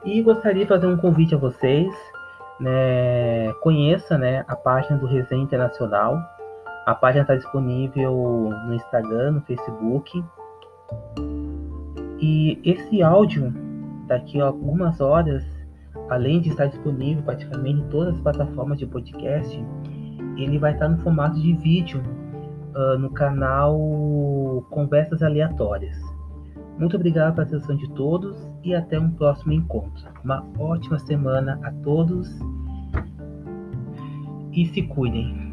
E 0.04 0.22
gostaria 0.22 0.62
de 0.62 0.68
fazer 0.68 0.86
um 0.86 0.96
convite 0.96 1.34
a 1.34 1.38
vocês, 1.38 1.92
né, 2.58 3.52
conheça, 3.60 4.16
né, 4.16 4.42
a 4.48 4.56
página 4.56 4.96
do 4.96 5.06
Resenha 5.06 5.42
Internacional. 5.42 6.18
A 6.86 6.94
página 6.94 7.22
está 7.22 7.34
disponível 7.34 8.14
no 8.66 8.74
Instagram, 8.74 9.32
no 9.32 9.40
Facebook. 9.42 10.24
E 12.18 12.58
esse 12.64 13.02
áudio, 13.02 13.52
daqui 14.06 14.40
a 14.40 14.46
algumas 14.46 14.98
horas, 14.98 15.44
além 16.08 16.40
de 16.40 16.50
estar 16.50 16.66
disponível 16.66 17.22
praticamente 17.22 17.80
em 17.80 17.88
todas 17.88 18.14
as 18.14 18.20
plataformas 18.20 18.78
de 18.78 18.86
podcast, 18.86 19.64
ele 20.36 20.58
vai 20.58 20.72
estar 20.72 20.88
no 20.88 20.98
formato 20.98 21.40
de 21.40 21.54
vídeo 21.54 22.02
uh, 22.74 22.98
no 22.98 23.10
canal 23.10 23.76
Conversas 24.70 25.22
Aleatórias. 25.22 25.96
Muito 26.78 26.96
obrigado 26.96 27.34
pela 27.34 27.46
atenção 27.46 27.76
de 27.76 27.90
todos 27.90 28.36
e 28.62 28.74
até 28.74 28.98
um 28.98 29.10
próximo 29.10 29.52
encontro. 29.52 30.08
Uma 30.24 30.46
ótima 30.58 30.98
semana 30.98 31.58
a 31.62 31.72
todos 31.82 32.28
e 34.52 34.66
se 34.66 34.82
cuidem. 34.82 35.52